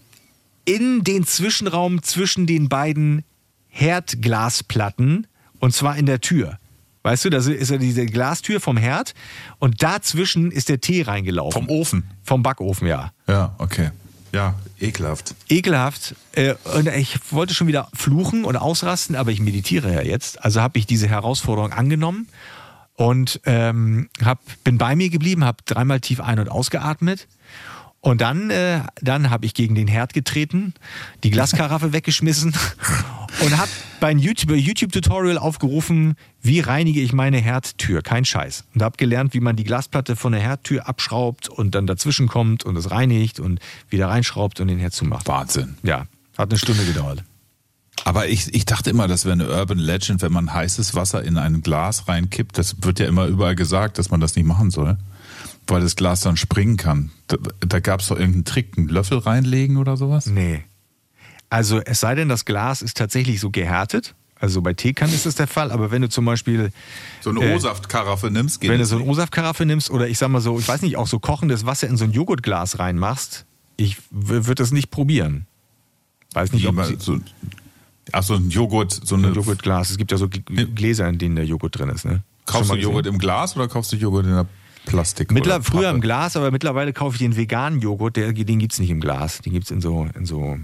[0.66, 3.24] in den Zwischenraum zwischen den beiden
[3.70, 5.28] Herdglasplatten
[5.60, 6.58] und zwar in der Tür.
[7.04, 9.14] Weißt du, da ist ja diese Glastür vom Herd
[9.60, 11.68] und dazwischen ist der Tee reingelaufen.
[11.68, 12.04] Vom Ofen.
[12.24, 13.12] Vom Backofen, ja.
[13.28, 13.92] Ja, okay.
[14.32, 15.34] Ja, ekelhaft.
[15.48, 16.14] Ekelhaft.
[16.34, 20.44] Äh, Und ich wollte schon wieder fluchen und ausrasten, aber ich meditiere ja jetzt.
[20.44, 22.28] Also habe ich diese Herausforderung angenommen
[23.00, 27.30] und ähm, hab, bin bei mir geblieben, habe dreimal tief ein- und ausgeatmet.
[28.02, 30.74] Und dann, äh, dann habe ich gegen den Herd getreten,
[31.24, 32.54] die Glaskaraffe weggeschmissen
[33.42, 33.70] und habe
[34.02, 38.02] bei einem YouTube- YouTube-Tutorial aufgerufen, wie reinige ich meine Herdtür.
[38.02, 38.66] Kein Scheiß.
[38.76, 42.66] Und habe gelernt, wie man die Glasplatte von der Herdtür abschraubt und dann dazwischen kommt
[42.66, 45.26] und es reinigt und wieder reinschraubt und den Herd zumacht.
[45.26, 45.78] Wahnsinn.
[45.84, 46.06] Ja,
[46.38, 47.24] hat eine Stunde gedauert.
[48.06, 51.38] Aber ich, ich dachte immer, das wäre eine Urban Legend, wenn man heißes Wasser in
[51.38, 52.58] ein Glas reinkippt.
[52.58, 54.98] Das wird ja immer überall gesagt, dass man das nicht machen soll,
[55.68, 57.12] weil das Glas dann springen kann.
[57.28, 60.26] Da, da gab es doch irgendeinen Trick, einen Löffel reinlegen oder sowas?
[60.28, 60.64] Nee.
[61.50, 64.16] Also es sei denn, das Glas ist tatsächlich so gehärtet.
[64.40, 66.72] Also bei Teekannen ist das der Fall, aber wenn du zum Beispiel
[67.20, 69.06] So eine Äh, O-Saft-Karaffe nimmst, geht wenn du so eine.
[69.06, 71.98] O-Saft-Karaffe nimmst oder ich sag mal so, ich weiß nicht, auch so kochendes Wasser in
[71.98, 73.46] so ein Joghurtglas reinmachst,
[73.76, 75.46] ich würde das nicht probieren.
[76.34, 77.20] Weiß nicht, ob so,
[78.12, 79.28] ach, so ein Joghurt, so eine.
[79.28, 79.90] ein Joghurtglas.
[79.90, 82.06] Es gibt ja so Gläser, in denen der Joghurt drin ist.
[82.06, 82.24] Ne?
[82.46, 82.76] Kaufst du?
[82.76, 84.46] Joghurt im Glas oder kaufst du Joghurt in der
[84.86, 85.32] Plastik?
[85.32, 86.02] Mittler, oder früher im?
[86.02, 89.40] Glas, aber mittlerweile kaufe ich den veganen Joghurt, der, den gibt's nicht im Glas.
[89.40, 90.58] Den gibt's in so, in so,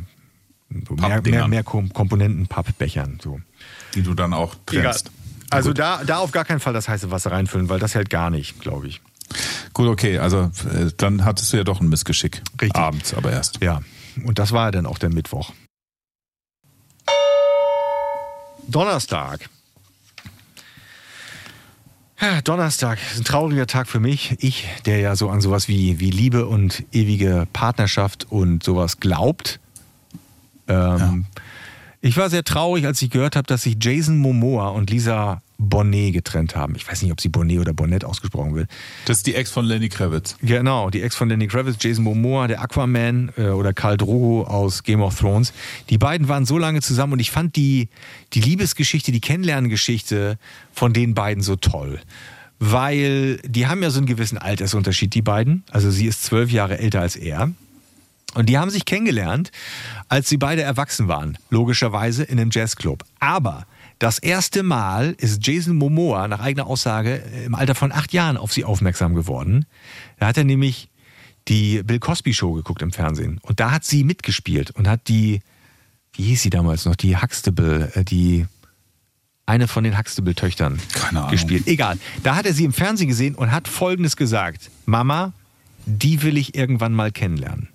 [0.70, 3.20] in so mehr, mehr, mehr Kom Komponenten, Pappbechern.
[3.22, 3.40] So.
[3.94, 5.12] Die du dann auch trennst.
[5.50, 5.80] Also Gut.
[5.80, 8.60] da, da auf gar keinen Fall das heiße Wasser reinfüllen, weil das hält gar nicht,
[8.60, 9.02] glaube ich.
[9.74, 12.42] Gut, okay, also äh, dann hattest du ja doch ein Missgeschick.
[12.62, 12.76] Richtig.
[12.76, 13.62] Abends aber erst.
[13.62, 13.82] Ja,
[14.24, 15.52] und das war dann auch der Mittwoch.
[18.68, 19.50] Donnerstag.
[22.20, 24.36] Ja, Donnerstag ist ein trauriger Tag für mich.
[24.40, 29.60] Ich, der ja so an sowas wie, wie Liebe und ewige Partnerschaft und sowas glaubt.
[30.68, 31.26] Ähm,
[32.02, 36.14] Ich war sehr traurig, als ich gehört habe, dass sich Jason Momoa und Lisa Bonnet
[36.14, 36.76] getrennt haben.
[36.76, 38.70] Ich weiß nicht, ob sie Bonnet oder Bonnet ausgesprochen wird.
[39.06, 40.38] Das ist die Ex von Lenny Kravitz.
[40.42, 44.84] Genau, die Ex von Lenny Kravitz, Jason Momoa, der Aquaman äh, oder Karl Drogo aus
[44.84, 45.54] Game of Thrones.
[45.90, 47.90] Die beiden waren so lange zusammen und ich fand die,
[48.34, 50.38] die Liebesgeschichte, die Kennenlerngeschichte
[50.72, 52.00] von den beiden so toll.
[52.60, 55.64] Weil die haben ja so einen gewissen Altersunterschied, die beiden.
[55.72, 57.52] Also sie ist zwölf Jahre älter als er.
[58.34, 59.52] Und die haben sich kennengelernt,
[60.10, 61.38] als sie beide erwachsen waren.
[61.50, 63.04] Logischerweise in einem Jazzclub.
[63.20, 63.66] Aber
[64.00, 68.52] das erste Mal ist Jason Momoa nach eigener Aussage im Alter von acht Jahren auf
[68.52, 69.66] sie aufmerksam geworden.
[70.20, 70.90] Da hat er nämlich
[71.48, 73.40] die Bill Cosby Show geguckt im Fernsehen.
[73.42, 75.42] Und da hat sie mitgespielt und hat die,
[76.14, 78.46] wie hieß sie damals noch, die Huxtable, äh, die
[79.46, 80.80] eine von den Huxtable-Töchtern
[81.30, 81.68] gespielt.
[81.68, 82.00] Egal.
[82.24, 84.72] Da hat er sie im Fernsehen gesehen und hat Folgendes gesagt.
[84.88, 85.34] Mama,
[85.86, 87.70] die will ich irgendwann mal kennenlernen.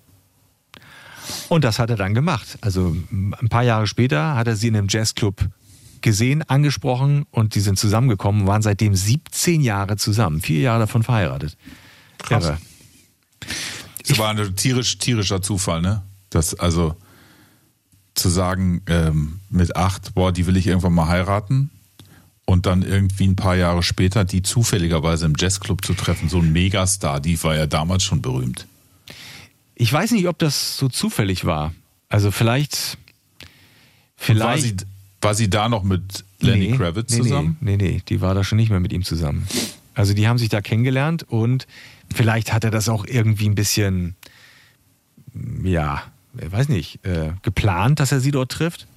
[1.47, 2.57] Und das hat er dann gemacht.
[2.59, 5.47] Also ein paar Jahre später hat er sie in einem Jazzclub
[6.01, 11.57] gesehen, angesprochen und die sind zusammengekommen, waren seitdem 17 Jahre zusammen, vier Jahre davon verheiratet.
[12.17, 12.45] Krass.
[12.45, 12.57] Irre.
[14.07, 16.03] Das war ein tierisch, tierischer Zufall, ne?
[16.29, 16.95] Das, also
[18.13, 21.69] zu sagen, ähm, mit acht, boah, die will ich irgendwann mal heiraten
[22.45, 26.51] und dann irgendwie ein paar Jahre später die zufälligerweise im Jazzclub zu treffen, so ein
[26.51, 28.67] Megastar, die war ja damals schon berühmt.
[29.75, 31.73] Ich weiß nicht, ob das so zufällig war.
[32.09, 32.97] Also vielleicht,
[34.15, 34.85] vielleicht.
[35.21, 37.57] War sie, da noch mit Lenny Nee, Kravitz nee, zusammen?
[37.61, 39.47] Nee, nee, nee, die war da schon nicht mehr mit ihm zusammen.
[39.93, 41.67] Also die haben sich da kennengelernt und
[42.13, 44.15] vielleicht hat er das auch irgendwie ein bisschen,
[45.63, 46.01] ja,
[46.33, 48.87] weiß nicht, äh, geplant, dass er sie dort trifft.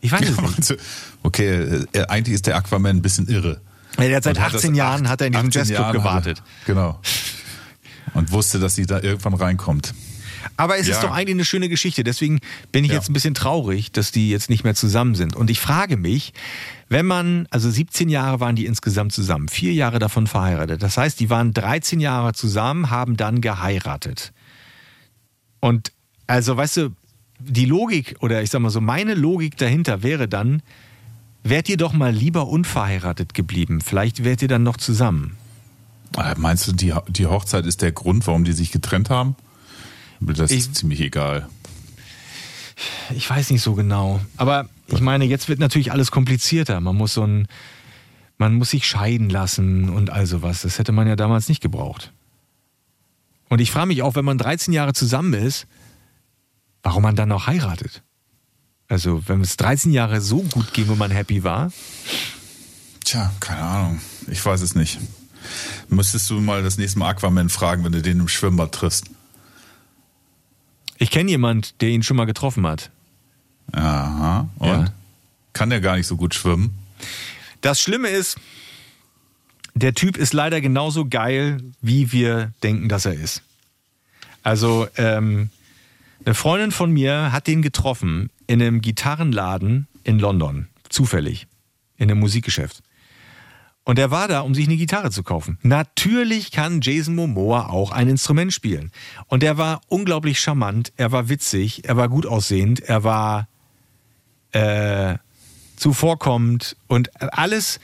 [0.00, 0.56] Ich weiß es nicht.
[0.58, 0.74] Also,
[1.22, 3.60] Okay, äh, eigentlich ist der Aquaman ein bisschen irre.
[3.98, 6.42] Er hat seit hat 18 das Jahren acht- hat er in diesem 18 Jazzclub gewartet.
[6.66, 6.98] Genau.
[8.14, 9.94] Und wusste, dass sie da irgendwann reinkommt.
[10.56, 10.94] Aber es Ja.
[10.94, 12.04] ist doch eigentlich eine schöne Geschichte.
[12.04, 12.40] Deswegen
[12.72, 12.96] bin ich Ja.
[12.98, 15.34] jetzt ein bisschen traurig, dass die jetzt nicht mehr zusammen sind.
[15.34, 16.32] Und ich frage mich,
[16.88, 20.82] wenn man, also 17 Jahre waren die insgesamt zusammen, vier Jahre davon verheiratet.
[20.82, 24.32] Das heißt, die waren 13 Jahre zusammen, haben dann geheiratet.
[25.60, 25.92] Und
[26.26, 26.90] also, weißt du,
[27.38, 30.62] die Logik oder ich sag mal so, meine Logik dahinter wäre dann,
[31.42, 33.80] wärt ihr doch mal lieber unverheiratet geblieben.
[33.80, 35.36] Vielleicht wärt ihr dann noch zusammen.
[36.16, 39.34] Äh, Meinst du, die, die Hochzeit ist der Grund, warum die sich getrennt haben?
[40.26, 41.48] Das Ich- ist ziemlich egal.
[43.14, 44.20] Ich weiß nicht so genau.
[44.36, 46.80] Aber ich meine, jetzt wird natürlich alles komplizierter.
[46.80, 47.46] Man muss so ein,
[48.38, 50.62] man muss sich scheiden lassen und all sowas.
[50.62, 52.12] Das hätte man ja damals nicht gebraucht.
[53.48, 55.66] Und ich frage mich auch, wenn man 13 Jahre zusammen ist,
[56.82, 58.02] warum man dann noch heiratet.
[58.88, 61.70] Also, wenn es 13 Jahre so gut ging und man happy war,
[63.04, 64.00] Tja, keine Ahnung.
[64.28, 64.98] Ich weiß es nicht.
[65.88, 69.06] Müsstest du mal das nächste Mal Aquaman fragen, wenn du den im Schwimmbad triffst.
[71.02, 72.90] Ich kenne jemand, der ihn schon mal getroffen hat.
[73.72, 74.48] Aha.
[74.58, 74.68] Und?
[74.68, 74.92] Ja.
[75.52, 76.78] Kann der gar nicht so gut schwimmen?
[77.60, 78.38] Das Schlimme ist,
[79.74, 83.42] der Typ ist leider genauso geil, wie wir denken, dass er ist.
[84.44, 85.50] Also, ähm,
[86.24, 90.68] eine Freundin von mir hat den getroffen in einem Gitarrenladen in London.
[90.88, 91.48] Zufällig.
[91.96, 92.80] In einem Musikgeschäft.
[93.84, 95.58] Und er war da, um sich eine Gitarre zu kaufen.
[95.62, 98.92] Natürlich kann Jason Momoa auch ein Instrument spielen.
[99.26, 103.48] Und er war unglaublich charmant, er war witzig, er war gut aussehend, er war
[104.52, 105.16] äh,
[105.76, 107.80] zuvorkommend und alles,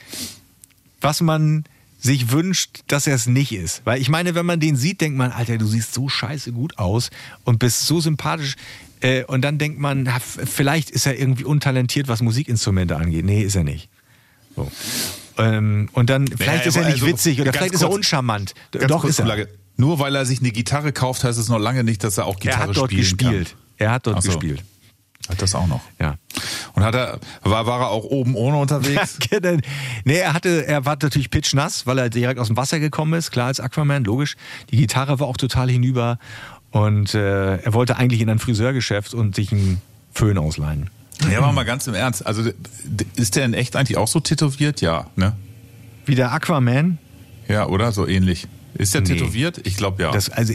[1.01, 1.65] was man
[1.99, 3.81] sich wünscht, dass er es nicht ist.
[3.85, 6.77] Weil ich meine, wenn man den sieht, denkt man, Alter, du siehst so scheiße gut
[6.77, 7.09] aus
[7.43, 8.55] und bist so sympathisch.
[9.01, 13.25] Äh, und dann denkt man, vielleicht ist er irgendwie untalentiert, was Musikinstrumente angeht.
[13.25, 13.89] Nee, ist er nicht.
[14.55, 14.71] So.
[15.39, 18.53] Ähm, und dann, vielleicht ist er nicht also, witzig oder vielleicht ist er kurz- uncharmant.
[18.71, 19.47] Doch, kurz ist er.
[19.77, 22.35] Nur weil er sich eine Gitarre kauft, heißt es noch lange nicht, dass er auch
[22.35, 23.55] Er Gitarre hat dort gespielt.
[23.77, 24.29] Er hat dort so.
[24.29, 24.57] gespielt.
[24.57, 24.65] kann.
[25.29, 25.81] Hat das auch noch.
[25.99, 26.15] Ja.
[26.73, 29.19] Und hat er, war, war er auch oben ohne unterwegs?
[30.03, 33.29] nee, er hatte, er war natürlich pitchnass, weil er direkt aus dem Wasser gekommen ist,
[33.31, 34.37] klar als Aquaman, logisch.
[34.71, 36.17] Die Gitarre war auch total hinüber
[36.71, 39.81] und äh, er wollte eigentlich in ein Friseurgeschäft und sich einen
[40.11, 40.89] Föhn ausleihen.
[41.31, 42.25] Ja, aber mal ganz im Ernst.
[42.25, 42.49] Also
[43.15, 44.81] ist der in echt eigentlich auch so tätowiert?
[44.81, 45.35] Ja, ne?
[46.05, 46.97] Wie der Aquaman,
[47.47, 47.91] Ja, oder?
[47.91, 48.47] So ähnlich.
[48.75, 49.07] Ist der Nee.
[49.09, 49.61] tätowiert?
[49.65, 50.11] Ich glaube ja.
[50.11, 50.53] das, also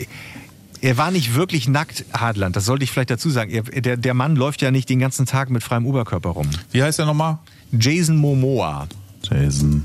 [0.81, 3.51] er war nicht wirklich nackt, Hadland, das sollte ich vielleicht dazu sagen.
[3.51, 6.49] Er, der, der Mann läuft ja nicht den ganzen Tag mit freiem Oberkörper rum.
[6.73, 7.39] Wie heißt der nochmal?
[7.73, 8.87] Jason Momoa,
[9.23, 9.85] Jason.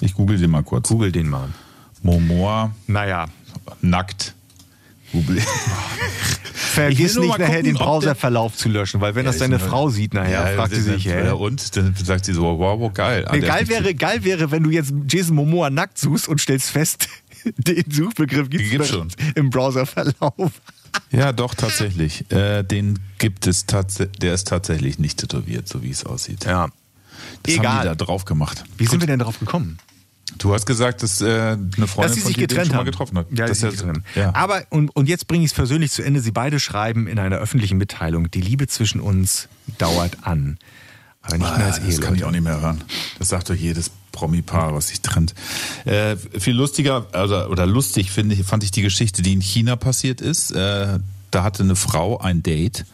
[0.00, 0.88] Ich google den mal kurz.
[0.88, 1.48] google den mal.
[2.02, 3.26] Momoa, Naja,
[3.82, 4.34] nackt.
[5.12, 5.42] Google.
[6.70, 10.14] vergiss nicht nachher gucken, den Browserverlauf zu löschen, weil wenn das ist deine Frau sieht
[10.14, 11.24] nachher, fragt sie sich, hä?
[11.26, 11.76] Ja, und?
[11.76, 13.24] Dann sagt sie so, wow, wow geil.
[13.28, 16.70] Ah, Nee, geil, wäre, geil wäre, wenn du jetzt Jason Momoa nackt suchst und stellst
[16.70, 17.08] fest,
[17.56, 19.08] den Suchbegriff gibt es schon.
[19.34, 20.52] im Browserverlauf.
[21.12, 22.28] Ja, doch, tatsächlich.
[22.32, 26.44] Äh, den gibt es tatsächlich, der ist tatsächlich nicht tätowiert, so wie es aussieht.
[26.44, 26.68] Ja.
[27.44, 27.82] Das haben Egal.
[27.82, 28.64] die da drauf gemacht.
[28.76, 29.78] Wie sind wir denn darauf gekommen?
[30.38, 33.26] Du hast gesagt, dass äh, eine Freundin Dass sie sich getrennt schon getroffen hat.
[33.30, 34.34] Ja, das ist ja.
[34.34, 36.20] Aber, und, und jetzt bringe ich es persönlich zu Ende.
[36.20, 40.58] Sie beide schreiben in einer öffentlichen Mitteilung, die Liebe zwischen uns dauert an.
[41.22, 42.82] Aber nicht mehr Ah, als das kann ich auch nicht mehr hören.
[43.18, 45.34] Das sagt doch jedes Promi-Paar, was sich trennt.
[45.84, 49.76] Äh, viel lustiger oder, oder lustig finde ich, fand ich die Geschichte, die in China
[49.76, 50.50] passiert ist.
[50.52, 50.98] Äh,
[51.30, 52.84] da hatte eine Frau ein Date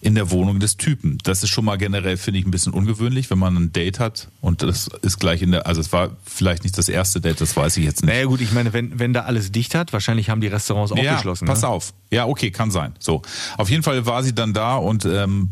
[0.00, 1.18] in der Wohnung des Typen.
[1.24, 4.28] Das ist schon mal generell, finde ich, ein bisschen ungewöhnlich, wenn man ein Date hat
[4.40, 7.56] und das ist gleich in der, also es war vielleicht nicht das erste Date, das
[7.56, 8.12] weiß ich jetzt nicht.
[8.12, 10.98] Naja gut, ich meine, wenn, wenn da alles dicht hat, wahrscheinlich haben die Restaurants auch
[10.98, 11.46] ja, geschlossen.
[11.46, 11.68] Pass ne?
[11.68, 11.92] auf.
[12.10, 12.94] Ja, okay, kann sein.
[12.98, 13.22] So.
[13.56, 15.50] Auf jeden Fall war sie dann da und ähm,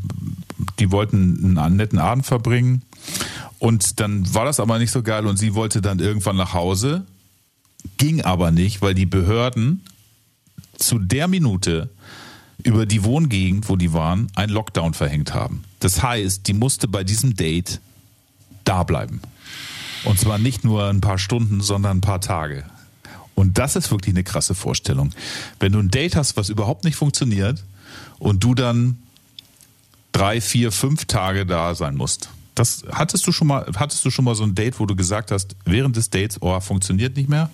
[0.79, 2.83] die wollten einen netten Abend verbringen.
[3.59, 7.05] Und dann war das aber nicht so geil und sie wollte dann irgendwann nach Hause.
[7.97, 9.83] Ging aber nicht, weil die Behörden
[10.79, 11.91] zu der Minute
[12.65, 15.65] über die Wohngegend, wo die waren, einen Lockdown verhängt haben.
[15.81, 17.81] Das heißt, die musste bei diesem Date
[18.65, 19.21] da bleiben.
[20.05, 22.65] Und zwar nicht nur ein paar Stunden, sondern ein paar Tage.
[23.35, 25.11] Und das ist wirklich eine krasse Vorstellung.
[25.61, 27.63] Wenn du ein Date hast, was überhaupt nicht funktioniert
[28.19, 28.99] und du dann
[30.13, 32.31] drei, vier, fünf Tage da sein musst.
[32.55, 35.33] Das hattest du schon mal, hattest du schon mal so ein Date, wo du gesagt
[35.33, 37.51] hast, während des Dates, oh, funktioniert nicht mehr?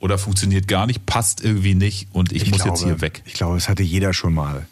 [0.00, 3.22] Oder funktioniert gar nicht, passt irgendwie nicht und ich, muss jetzt hier weg.
[3.24, 4.66] Ich glaube, das hatte jeder schon mal.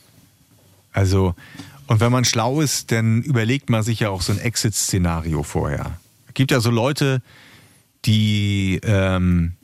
[0.92, 1.34] Also,
[1.88, 5.98] und wenn man schlau ist, dann überlegt man sich ja auch so ein Exit-Szenario vorher.
[6.28, 7.22] Es gibt ja so Leute,
[8.04, 9.54] die, ähm,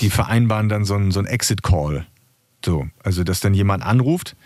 [0.00, 2.06] die vereinbaren dann so ein, so ein Exit-Call.
[2.64, 4.36] So, also dass dann jemand anruft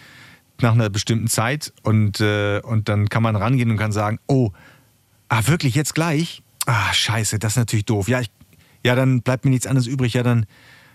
[0.62, 4.52] nach einer bestimmten Zeit und, äh, und dann kann man rangehen und kann sagen, oh,
[5.28, 6.42] ah, wirklich jetzt gleich?
[6.66, 8.08] Ah, scheiße, das ist natürlich doof.
[8.08, 8.30] Ja, ich,
[8.86, 10.14] ja, dann bleibt mir nichts anderes übrig.
[10.14, 10.46] Ja, dann,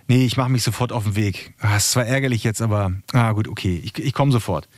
[0.08, 1.54] nee, ich mache mich sofort auf den Weg.
[1.60, 4.70] Ah, ist zwar ärgerlich jetzt, aber, ah, gut, okay, ich, ich komme sofort.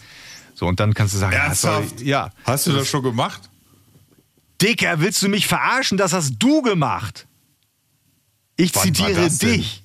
[0.55, 2.31] So, und dann kannst du sagen, ah, sorry, ja.
[2.43, 3.51] Hast du das schon gemacht?
[4.63, 5.99] Dicker, willst du mich verarschen?
[5.99, 7.27] Das hast du gemacht.
[8.55, 9.83] Ich Wann zitiere dich.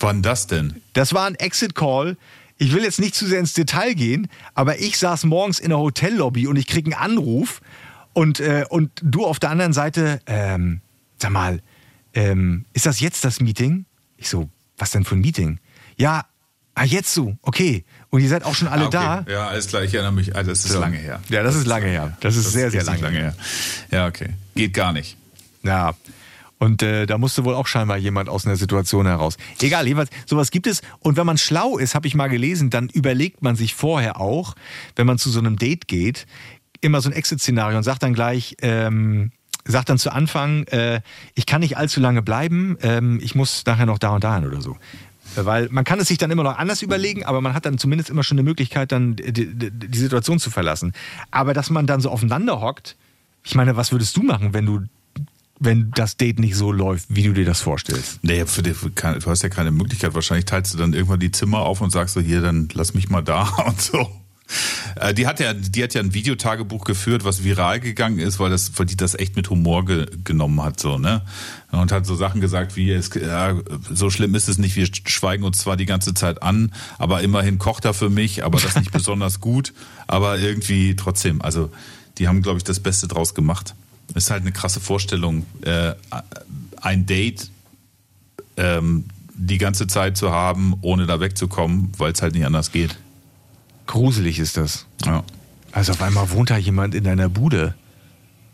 [0.00, 0.82] Wann das denn?
[0.94, 2.16] Das war ein Exit-Call.
[2.58, 5.78] Ich will jetzt nicht zu sehr ins Detail gehen, aber ich saß morgens in der
[5.78, 7.60] Hotellobby und ich krieg einen Anruf
[8.14, 10.80] und, äh, und du auf der anderen Seite, ähm,
[11.18, 11.60] sag mal,
[12.14, 13.84] ähm, ist das jetzt das Meeting?
[14.16, 14.48] Ich so,
[14.78, 15.58] was denn für ein Meeting?
[15.96, 16.24] Ja,
[16.74, 17.84] ah, jetzt so, okay.
[18.10, 19.18] Und ihr seid auch schon alle Ah, da.
[19.20, 19.32] okay.
[19.32, 20.34] Ja, alles klar, ich erinnere mich.
[20.34, 20.80] Also, das ist So.
[20.80, 21.20] lange her.
[21.28, 22.16] Ja, das ist lange her.
[22.20, 23.36] Das ist sehr, sehr richtig lange her.
[23.90, 24.30] Ja, okay.
[24.54, 25.16] Geht gar nicht.
[25.62, 25.94] Ja.
[26.58, 29.36] Und äh, da musste wohl auch scheinbar jemand aus einer Situation heraus.
[29.60, 30.80] Egal, jedenfalls, sowas gibt es.
[31.00, 34.54] Und wenn man schlau ist, habe ich mal gelesen, dann überlegt man sich vorher auch,
[34.96, 36.26] wenn man zu so einem Date geht,
[36.80, 39.32] immer so ein Exit-Szenario und sagt dann gleich, ähm,
[39.64, 41.00] sagt dann zu Anfang, äh,
[41.34, 44.60] ich kann nicht allzu lange bleiben, ähm, ich muss nachher noch da und dahin oder
[44.60, 44.76] so.
[45.36, 48.10] Weil man kann es sich dann immer noch anders überlegen, aber man hat dann zumindest
[48.10, 50.92] immer schon eine Möglichkeit, dann die, die, die Situation zu verlassen.
[51.30, 52.94] Aber dass man dann so aufeinander hockt,
[53.42, 54.82] ich meine, was würdest du machen, wenn du
[55.60, 58.18] wenn das Date nicht so läuft, wie du dir das vorstellst.
[58.22, 60.12] Nee, für die, für keine- du hast ja keine Möglichkeit.
[60.12, 63.08] Wahrscheinlich teilst du dann irgendwann die Zimmer auf und sagst so, hier, dann lass mich
[63.08, 64.10] mal da und so.
[64.96, 68.50] Äh, Die hat ja, die hat ja ein Videotagebuch geführt, was viral gegangen ist, weil
[68.50, 71.22] das, weil die das echt mit Humor ge genommen hat, so, ne?
[71.70, 73.56] Und hat so Sachen gesagt wie, es, ja,
[73.90, 77.58] so schlimm ist es nicht, wir schweigen uns zwar die ganze Zeit an, aber immerhin
[77.58, 79.72] kocht er für mich, aber das nicht besonders gut,
[80.06, 81.70] aber irgendwie trotzdem, also,
[82.18, 83.74] die haben, glaube ich, das Beste draus gemacht.
[84.14, 85.94] Ist halt eine krasse Vorstellung, äh,
[86.80, 87.50] ein Date
[88.56, 92.96] ähm, die ganze Zeit zu haben, ohne da wegzukommen, weil es halt nicht anders geht.
[93.86, 94.86] Gruselig ist das.
[95.04, 95.22] Ja.
[95.72, 97.74] Also auf einmal wohnt da jemand in deiner Bude.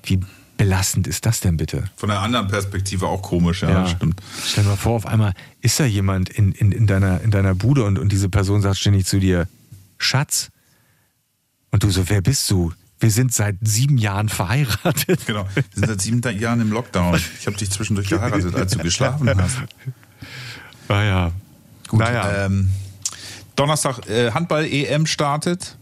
[0.03, 0.21] Wie
[0.57, 1.85] belastend ist das denn bitte?
[1.97, 4.21] Von einer anderen Perspektive auch komisch, ja, das stimmt.
[4.45, 7.55] Stell dir mal vor, auf einmal ist da jemand in, in, in, deiner, in deiner
[7.55, 9.49] Bude und, und diese Person sagt ständig zu dir,
[9.99, 10.51] Schatz.
[11.71, 12.73] Und du so, wer bist du?
[12.99, 15.27] Wir sind seit sieben Jahren verheiratet.
[15.27, 15.47] Genau.
[15.55, 17.19] Wir sind seit sieben Jahren im Lockdown.
[17.39, 19.59] Ich habe dich zwischendurch geheiratet, als du geschlafen hast.
[20.89, 21.33] Ah ja.
[21.87, 22.01] Gut.
[22.01, 22.47] Naja.
[22.47, 22.73] Ähm,
[23.61, 25.77] Donnerstag äh, Handball-EM startet.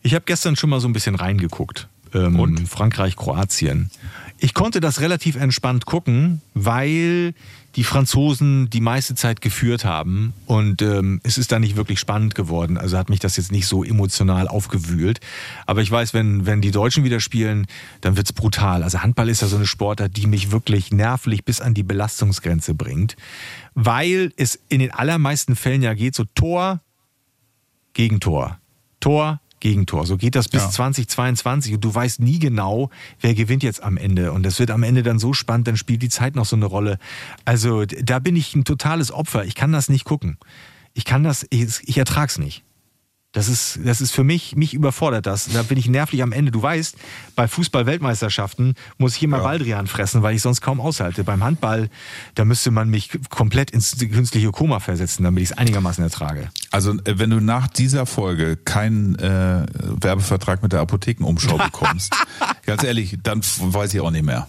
[0.00, 1.88] Ich habe gestern schon mal so ein bisschen reingeguckt.
[2.14, 2.68] Ähm, Und?
[2.68, 3.90] Frankreich, Kroatien.
[4.38, 7.34] Ich konnte das relativ entspannt gucken, weil
[7.76, 12.34] die Franzosen die meiste Zeit geführt haben und ähm, es ist da nicht wirklich spannend
[12.34, 12.76] geworden.
[12.78, 15.20] Also hat mich das jetzt nicht so emotional aufgewühlt.
[15.66, 17.66] Aber ich weiß, wenn, wenn die Deutschen wieder spielen,
[18.00, 18.82] dann wird's brutal.
[18.82, 22.74] Also Handball ist ja so eine Sportart, die mich wirklich nervlich bis an die Belastungsgrenze
[22.74, 23.16] bringt,
[23.74, 26.80] weil es in den allermeisten Fällen ja geht so Tor,
[27.92, 28.58] Gegentor.
[29.00, 30.06] Tor, Gegentor.
[30.06, 30.70] So geht das bis Ja.
[30.70, 32.90] 2022 und du weißt nie genau,
[33.20, 34.32] wer gewinnt jetzt am Ende.
[34.32, 36.66] Und das wird am Ende dann so spannend, dann spielt die Zeit noch so eine
[36.66, 36.98] Rolle.
[37.44, 39.44] Also da bin ich ein totales Opfer.
[39.44, 40.38] Ich kann das nicht gucken.
[40.94, 42.64] Ich kann das, ich, ich ertrag's nicht.
[43.32, 45.48] Das ist, das ist für mich, mich überfordert das.
[45.52, 46.50] Da bin ich nervlich am Ende.
[46.50, 46.96] Du weißt,
[47.36, 49.44] bei Fußball-Weltmeisterschaften muss ich immer Ja.
[49.44, 51.22] Baldrian fressen, weil ich sonst kaum aushalte.
[51.22, 51.90] Beim Handball,
[52.34, 56.50] da müsste man mich komplett ins künstliche Koma versetzen, damit ich es einigermaßen ertrage.
[56.72, 62.12] Also äh, wenn du nach dieser Folge keinen äh, Werbevertrag mit der Apothekenumschau bekommst,
[62.66, 64.48] ganz ehrlich, dann weiß ich auch nicht mehr.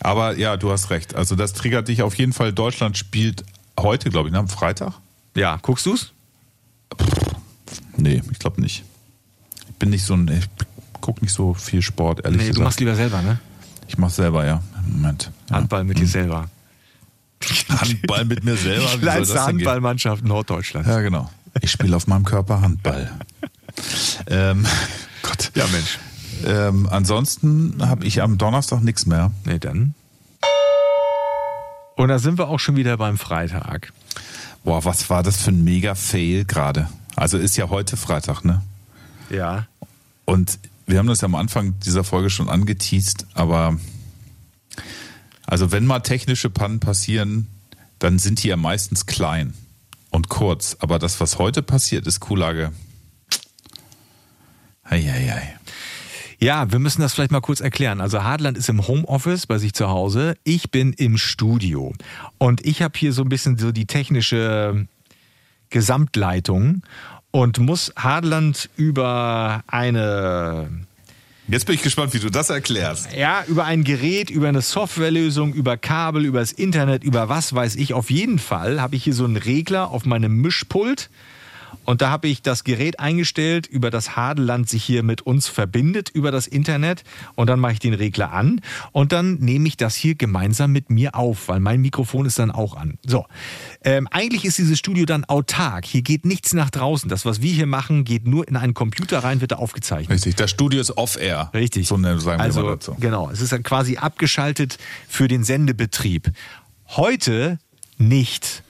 [0.00, 1.14] Aber ja, du hast recht.
[1.14, 2.52] Also das triggert dich auf jeden Fall.
[2.52, 3.44] Deutschland spielt
[3.78, 4.94] heute, glaube ich, ne, am Freitag.
[5.36, 6.13] Ja, guckst du's?
[7.96, 8.84] Nee, ich glaube nicht.
[9.68, 10.48] Ich bin nicht so ein, ich
[11.00, 12.64] guck nicht so viel Sport, ehrlich Nee, du gesagt.
[12.64, 13.38] machst lieber selber, ne?
[13.88, 14.62] ich mach selber, ja.
[14.86, 15.30] Moment.
[15.50, 15.56] Ja.
[15.56, 16.48] Handball mit dir selber.
[17.68, 18.90] Handball mit mir selber.
[18.94, 19.42] Wie Kleinste?
[19.44, 20.88] Handballmannschaft Norddeutschlands.
[20.88, 21.30] Ja, genau.
[21.60, 23.10] Ich spiele auf meinem Körper Handball.
[24.26, 24.66] ähm,
[25.22, 25.52] Gott.
[25.54, 25.98] Ja, Mensch.
[26.46, 29.30] Ähm, ansonsten habe ich am Donnerstag nichts mehr.
[29.44, 29.94] Nee, dann.
[31.96, 33.92] Und da sind wir auch schon wieder beim Freitag.
[34.64, 36.88] Boah, was war das für ein Mega-Fail gerade?
[37.16, 38.62] Also ist ja heute Freitag, ne?
[39.30, 39.66] Ja.
[40.24, 43.78] Und wir haben das ja am Anfang dieser Folge schon angeteased, aber
[45.46, 47.46] also wenn mal technische Pannen passieren,
[47.98, 49.54] dann sind die ja meistens klein
[50.10, 50.76] und kurz.
[50.80, 52.72] Aber das, was heute passiert, ist Kuhlage.
[54.84, 55.56] Eieiei.
[56.38, 58.00] Ja, wir müssen das vielleicht mal kurz erklären.
[58.00, 60.36] Also Hartland ist im Homeoffice bei sich zu Hause.
[60.44, 61.94] Ich bin im Studio.
[62.38, 64.86] Und ich habe hier so ein bisschen so die technische
[65.74, 66.82] Gesamtleitung
[67.32, 70.70] und muss Hartland über eine
[71.48, 73.12] Jetzt bin ich gespannt, wie du das erklärst.
[73.12, 77.74] Ja, über ein Gerät, über eine Softwarelösung, über Kabel, über das Internet, über was weiß
[77.74, 77.92] ich.
[77.92, 81.10] Auf jeden Fall habe ich hier so einen Regler auf meinem Mischpult.
[81.84, 86.08] Und da habe ich das Gerät eingestellt, über das Hadeland sich hier mit uns verbindet,
[86.10, 87.04] über das Internet.
[87.34, 88.60] Und dann mache ich den Regler an.
[88.92, 92.50] Und dann nehme ich das hier gemeinsam mit mir auf, weil mein Mikrofon ist dann
[92.50, 92.98] auch an.
[93.06, 93.26] So,
[93.84, 95.84] ähm, eigentlich ist dieses Studio dann autark.
[95.84, 97.08] Hier geht nichts nach draußen.
[97.08, 100.10] Das, was wir hier machen, geht nur in einen Computer rein, wird da aufgezeichnet.
[100.10, 101.50] Richtig, das Studio ist off-air.
[101.54, 101.86] Richtig.
[101.86, 102.96] So sagen wir also, mal dazu.
[102.98, 104.78] Genau, es ist dann quasi abgeschaltet
[105.08, 106.32] für den Sendebetrieb.
[106.88, 107.58] Heute
[107.98, 108.63] nicht.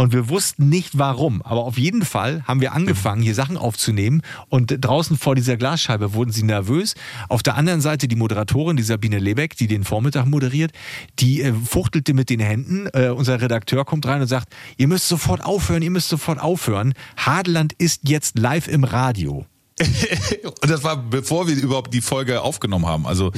[0.00, 1.42] Und wir wussten nicht warum.
[1.42, 4.22] Aber auf jeden Fall haben wir angefangen, hier Sachen aufzunehmen.
[4.48, 6.94] Und draußen vor dieser Glasscheibe wurden sie nervös.
[7.28, 10.72] Auf der anderen Seite die Moderatorin, die Sabine Lebeck, die den Vormittag moderiert,
[11.18, 12.88] die äh, fuchtelte mit den Händen.
[12.94, 14.48] Äh, unser Redakteur kommt rein und sagt,
[14.78, 16.94] ihr müsst sofort aufhören, ihr müsst sofort aufhören.
[17.18, 19.44] Hadeland ist jetzt live im Radio.
[20.62, 23.06] Und das war bevor wir überhaupt die Folge aufgenommen haben.
[23.06, 23.32] Also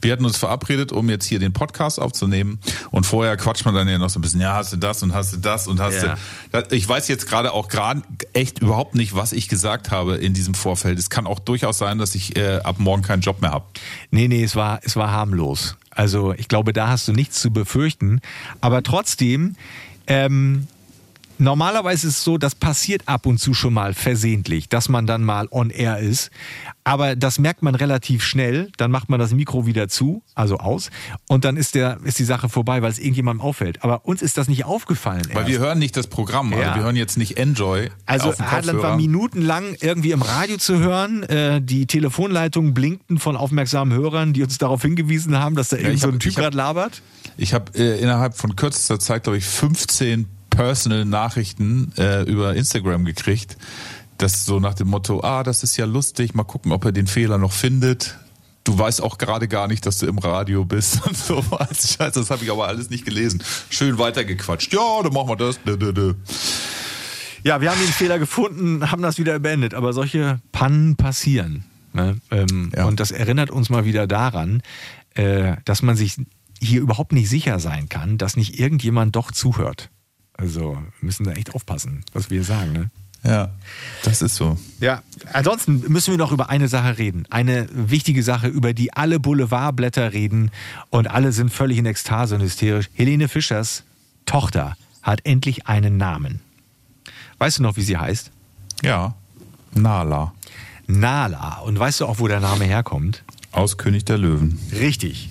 [0.00, 2.60] wir hatten uns verabredet, um jetzt hier den Podcast aufzunehmen.
[2.90, 5.14] Und vorher quatscht man dann ja noch so ein bisschen, ja, hast du das und
[5.14, 6.16] hast du das und hast Ja.
[6.52, 6.74] du.
[6.74, 10.54] Ich weiß jetzt gerade auch gerade echt überhaupt nicht, was ich gesagt habe in diesem
[10.54, 10.98] Vorfeld.
[10.98, 13.64] Es kann auch durchaus sein, dass ich äh, ab morgen keinen Job mehr habe.
[14.10, 15.76] Nee, nee, es war, es war harmlos.
[15.90, 18.20] Also ich glaube, da hast du nichts zu befürchten.
[18.60, 19.56] Aber trotzdem,
[20.06, 20.68] ähm,
[21.38, 25.24] normalerweise ist es so, das passiert ab und zu schon mal versehentlich, dass man dann
[25.24, 26.30] mal on air ist.
[26.84, 28.70] Aber das merkt man relativ schnell.
[28.76, 30.90] Dann macht man das Mikro wieder zu, also aus.
[31.28, 33.84] Und dann ist, der, ist die Sache vorbei, weil es irgendjemandem auffällt.
[33.84, 35.22] Aber uns ist das nicht aufgefallen.
[35.28, 35.48] Weil erst.
[35.48, 36.52] wir hören nicht das Programm.
[36.52, 36.74] Also Ja.
[36.74, 37.90] wir hören jetzt nicht Enjoy.
[38.06, 41.22] Also Adland war minutenlang irgendwie im Radio zu hören.
[41.24, 45.94] Äh, die Telefonleitungen blinkten von aufmerksamen Hörern, die uns darauf hingewiesen haben, dass da irgend
[45.94, 47.02] ich so ein Typ gerade labert.
[47.36, 50.26] Ich habe äh, innerhalb von kürzester Zeit, glaube ich, 15
[50.58, 53.56] Personal Nachrichten äh, über Instagram gekriegt.
[54.16, 57.06] Das so nach dem Motto, ah, das ist ja lustig, mal gucken, ob er den
[57.06, 58.18] Fehler noch findet.
[58.64, 61.94] Du weißt auch gerade gar nicht, dass du im Radio bist und so was.
[61.94, 63.40] Scheiße, das habe ich aber alles nicht gelesen.
[63.70, 64.72] Schön weitergequatscht.
[64.72, 65.62] Ja, dann machen wir das.
[65.62, 66.14] Dö, dö, dö.
[67.44, 69.74] Ja, wir haben den Fehler gefunden, haben das wieder beendet.
[69.74, 71.66] Aber solche Pannen passieren.
[71.92, 72.16] Ne?
[72.32, 72.86] Ähm, Ja.
[72.86, 74.62] Und das erinnert uns mal wieder daran,
[75.14, 76.16] äh, dass man sich
[76.60, 79.90] hier überhaupt nicht sicher sein kann, dass nicht irgendjemand doch zuhört.
[80.38, 82.72] Also wir müssen da echt aufpassen, was wir sagen.
[82.72, 82.90] Ne?
[83.24, 83.50] Ja,
[84.04, 84.56] das ist so.
[84.80, 87.26] Ja, ansonsten müssen wir noch über eine Sache reden.
[87.28, 90.50] Eine wichtige Sache, über die alle Boulevardblätter reden
[90.88, 92.88] und alle sind völlig in Ekstase und hysterisch.
[92.94, 93.82] Helene Fischers
[94.24, 96.40] Tochter hat endlich einen Namen.
[97.38, 98.30] Weißt du noch, wie sie heißt?
[98.82, 99.14] Ja,
[99.74, 100.32] Nala
[100.86, 101.58] Nala.
[101.58, 103.22] Und weißt du auch, wo der Name herkommt?
[103.52, 104.58] aus König der Löwen.
[104.72, 105.30] Richtig.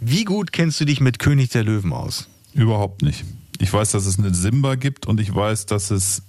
[0.00, 2.28] Wie gut kennst du dich mit König der Löwen aus?
[2.54, 3.24] Überhaupt nicht.
[3.62, 6.22] Ich weiß, dass es eine Simba gibt und ich weiß, dass es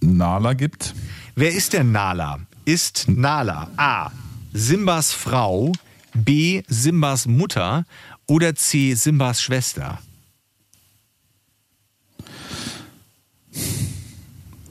[0.00, 0.94] Nala gibt.
[1.34, 2.40] Wer ist der Nala?
[2.64, 4.10] Ist Nala A.
[4.54, 5.72] Simbas Frau,
[6.14, 6.62] B.
[6.66, 7.84] Simbas Mutter
[8.26, 8.94] oder C.
[8.94, 9.98] Simbas Schwester?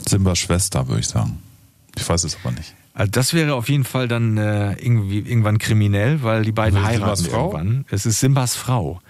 [0.08, 1.40] Simbas Schwester, würde ich sagen.
[1.96, 2.74] Ich weiß es aber nicht.
[2.94, 6.88] Also das wäre auf jeden Fall dann äh, irgendwie irgendwann kriminell, weil die beiden Also
[6.90, 7.52] heiraten Simbas Frau?
[7.52, 7.86] irgendwann.
[7.92, 9.02] Es ist Simbas Frau.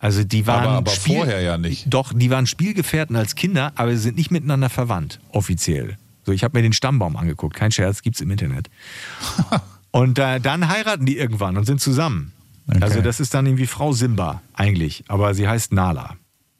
[0.00, 1.84] Also die waren Aber- aber vorher ja nicht.
[1.92, 5.98] Doch, die waren Spielgefährten als Kinder, aber sie sind nicht miteinander verwandt, offiziell.
[6.24, 7.54] So, ich habe mir den Stammbaum angeguckt.
[7.54, 8.70] Kein Scherz, gibt's im Internet.
[9.90, 12.32] und äh, dann heiraten die irgendwann und sind zusammen.
[12.66, 12.78] Okay.
[12.82, 16.16] Also das ist dann irgendwie Frau Simba eigentlich, aber sie heißt Nala.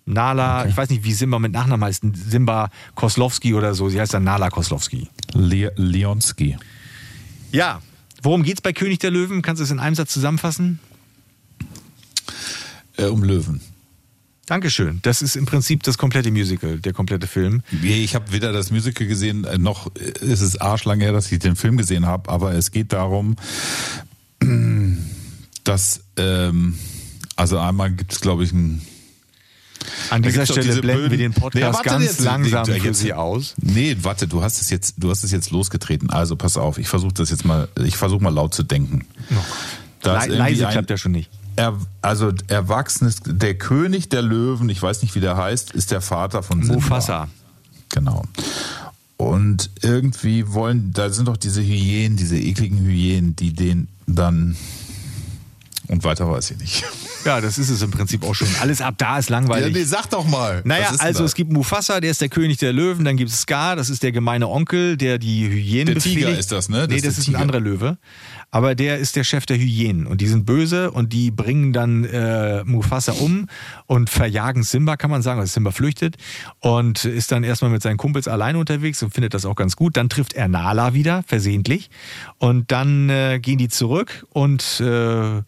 [0.07, 3.89] Nala, ich weiß nicht, wie Simba mit Nachnamen heißt, Simba Koslowski oder so.
[3.89, 5.09] Sie heißt dann Nala Koslowski.
[5.35, 6.57] Le Leonski.
[7.53, 7.81] Ja,
[8.23, 9.41] worum geht's bei König der Löwen?
[9.43, 10.81] Kannst du es in einem Satz zusammenfassen?
[13.01, 13.61] Äh, um Löwen.
[14.47, 14.99] Dankeschön.
[15.03, 17.63] Das ist im Prinzip das komplette Musical, der komplette Film.
[17.83, 21.55] Ich habe weder das Musical gesehen, äh, noch ist es arschlang her, dass ich den
[21.55, 23.37] Film gesehen habe, aber es geht darum,
[25.65, 26.77] dass, ähm,
[27.37, 28.83] also einmal gibt es, glaube ich, ein
[30.11, 32.87] An dieser Stelle blenden wir blöden- den Podcast Nee, warte ganz jetzt, langsam nee, für
[32.89, 33.55] jetzt- Sie aus.
[33.59, 36.11] Nee, warte, du hast es jetzt, du hast es jetzt losgetreten.
[36.11, 39.07] Also pass auf, ich versuche das jetzt mal, ich versuche mal laut zu denken.
[40.03, 41.31] Ist Le leise klappt ja schon nicht.
[41.57, 46.01] Er, also Erwachsenes, der König der Löwen, ich weiß nicht, wie der heißt, ist der
[46.01, 46.75] Vater von Simba.
[46.75, 47.29] Mufasa.
[47.91, 48.25] Genau.
[49.17, 54.57] Und irgendwie wollen, da sind doch diese Hyänen, diese ekligen Hyänen, die den dann
[55.91, 56.85] und weiter weiß ich nicht.
[57.23, 58.49] Ja, das ist es im Prinzip auch schon.
[58.63, 59.87] Alles ab da ist langweilig.
[59.87, 60.63] sag doch mal.
[60.65, 63.77] Naja, also es gibt Mufasa, der ist der König der Löwen, dann gibt es Scar,
[63.77, 66.41] das ist der gemeine Onkel, der die Hyänen Der Tiger befehligt.
[66.41, 66.79] ist das, ne?
[66.79, 67.41] Das nee, ist das ist ein Tiger.
[67.41, 67.99] anderer Löwe.
[68.51, 72.05] Aber der ist der Chef der Hyänen und die sind böse und die bringen dann
[72.05, 73.49] äh, Mufasa um
[73.85, 75.41] und verjagen Simba, kann man sagen.
[75.41, 76.17] Also Simba flüchtet
[76.61, 79.95] und ist dann erstmal mit seinen Kumpels alleine unterwegs und findet das auch ganz gut.
[79.99, 81.91] Dann trifft er Nala wieder, versehentlich.
[82.39, 85.43] Und dann äh, gehen die zurück und äh,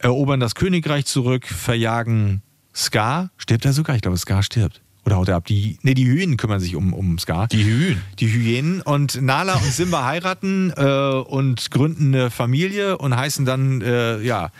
[0.00, 2.42] erobern das Königreich zurück, verjagen
[2.74, 3.30] Scar.
[3.36, 3.96] Stirbt er sogar?
[3.96, 4.80] Ich glaube, Scar stirbt.
[5.04, 5.46] Oder haut er ab?
[5.46, 7.48] Die, nee, die Hyänen kümmern sich um, um Scar.
[7.48, 8.02] Die Hyänen.
[8.18, 8.82] Die Hyänen.
[8.82, 14.50] Und Nala und Simba heiraten äh, und gründen eine Familie und heißen dann, äh, ja,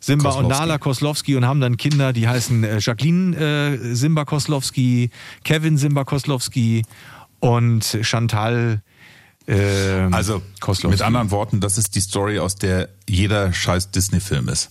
[0.00, 0.60] Simba und Koslowski.
[0.60, 5.10] Nala Koslowski und haben dann Kinder, die heißen äh, Jacqueline äh, Simba Koslowski,
[5.42, 6.84] Kevin Simba Koslowski
[7.40, 8.80] und Chantal
[9.48, 10.92] äh, Also Koslowski.
[10.92, 14.70] mit anderen Worten, das ist die Story, aus der jeder scheiß Disney-Film ist.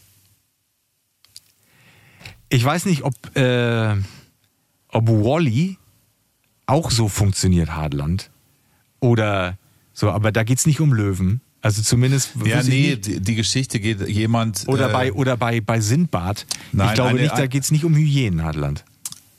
[2.49, 3.95] Ich weiß nicht, ob, äh,
[4.89, 5.77] ob Wally
[6.65, 8.29] auch so funktioniert, Hardland.
[8.99, 9.57] Oder
[9.93, 11.41] so, aber da geht's nicht um Löwen.
[11.61, 12.31] Also zumindest.
[12.45, 14.63] Ja, nee, die, die Geschichte geht jemand.
[14.67, 16.45] Oder äh, bei, oder bei, bei Sindbad.
[16.71, 18.85] Nein, ich glaube eine- nicht, da ein- geht's nicht um Hyänen, Hardland.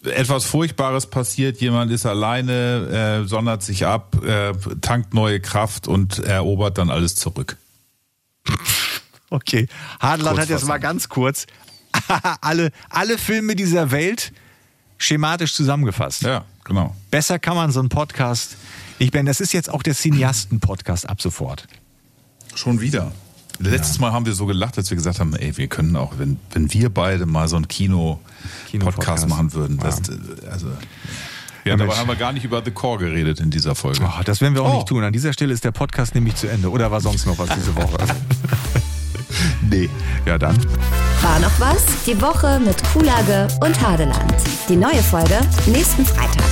[0.05, 6.19] etwas Furchtbares passiert, jemand ist alleine, äh, sondert sich ab, äh, tankt neue Kraft und
[6.19, 7.57] erobert dann alles zurück.
[9.31, 9.69] Okay.
[10.01, 11.47] Hardland hat jetzt mal ganz kurz
[12.41, 14.33] alle, alle Filme dieser Welt
[14.99, 16.23] schematisch zusammengefasst.
[16.23, 16.95] Ja, genau.
[17.11, 18.57] Besser kann man so einen Podcast
[18.99, 19.27] nicht beenden.
[19.29, 21.67] Das ist jetzt auch der Cineasten-Podcast ab sofort.
[22.55, 23.13] Schon wieder.
[23.61, 26.39] Letztes Mal haben wir so gelacht, als wir gesagt haben, ey, wir können auch, wenn,
[26.53, 29.29] wenn wir beide mal so einen Kino-Podcast Kino-Podcast.
[29.29, 29.79] machen würden.
[29.79, 30.15] Das, Ja.
[30.15, 30.67] äh, also,
[31.65, 34.01] ja, dabei haben wir gar nicht über The Core geredet in dieser Folge.
[34.03, 34.77] Oh, das werden wir auch Oh.
[34.77, 35.03] nicht tun.
[35.03, 36.71] An dieser Stelle ist der Podcast nämlich zu Ende.
[36.71, 37.99] Oder war sonst noch was diese Woche?
[39.71, 39.89] Nee.
[40.25, 40.57] ja, dann.
[41.23, 41.85] War noch was?
[42.07, 44.35] Die Woche mit Kulage und Hadeland.
[44.69, 46.45] Die neue Folge nächsten Freitag.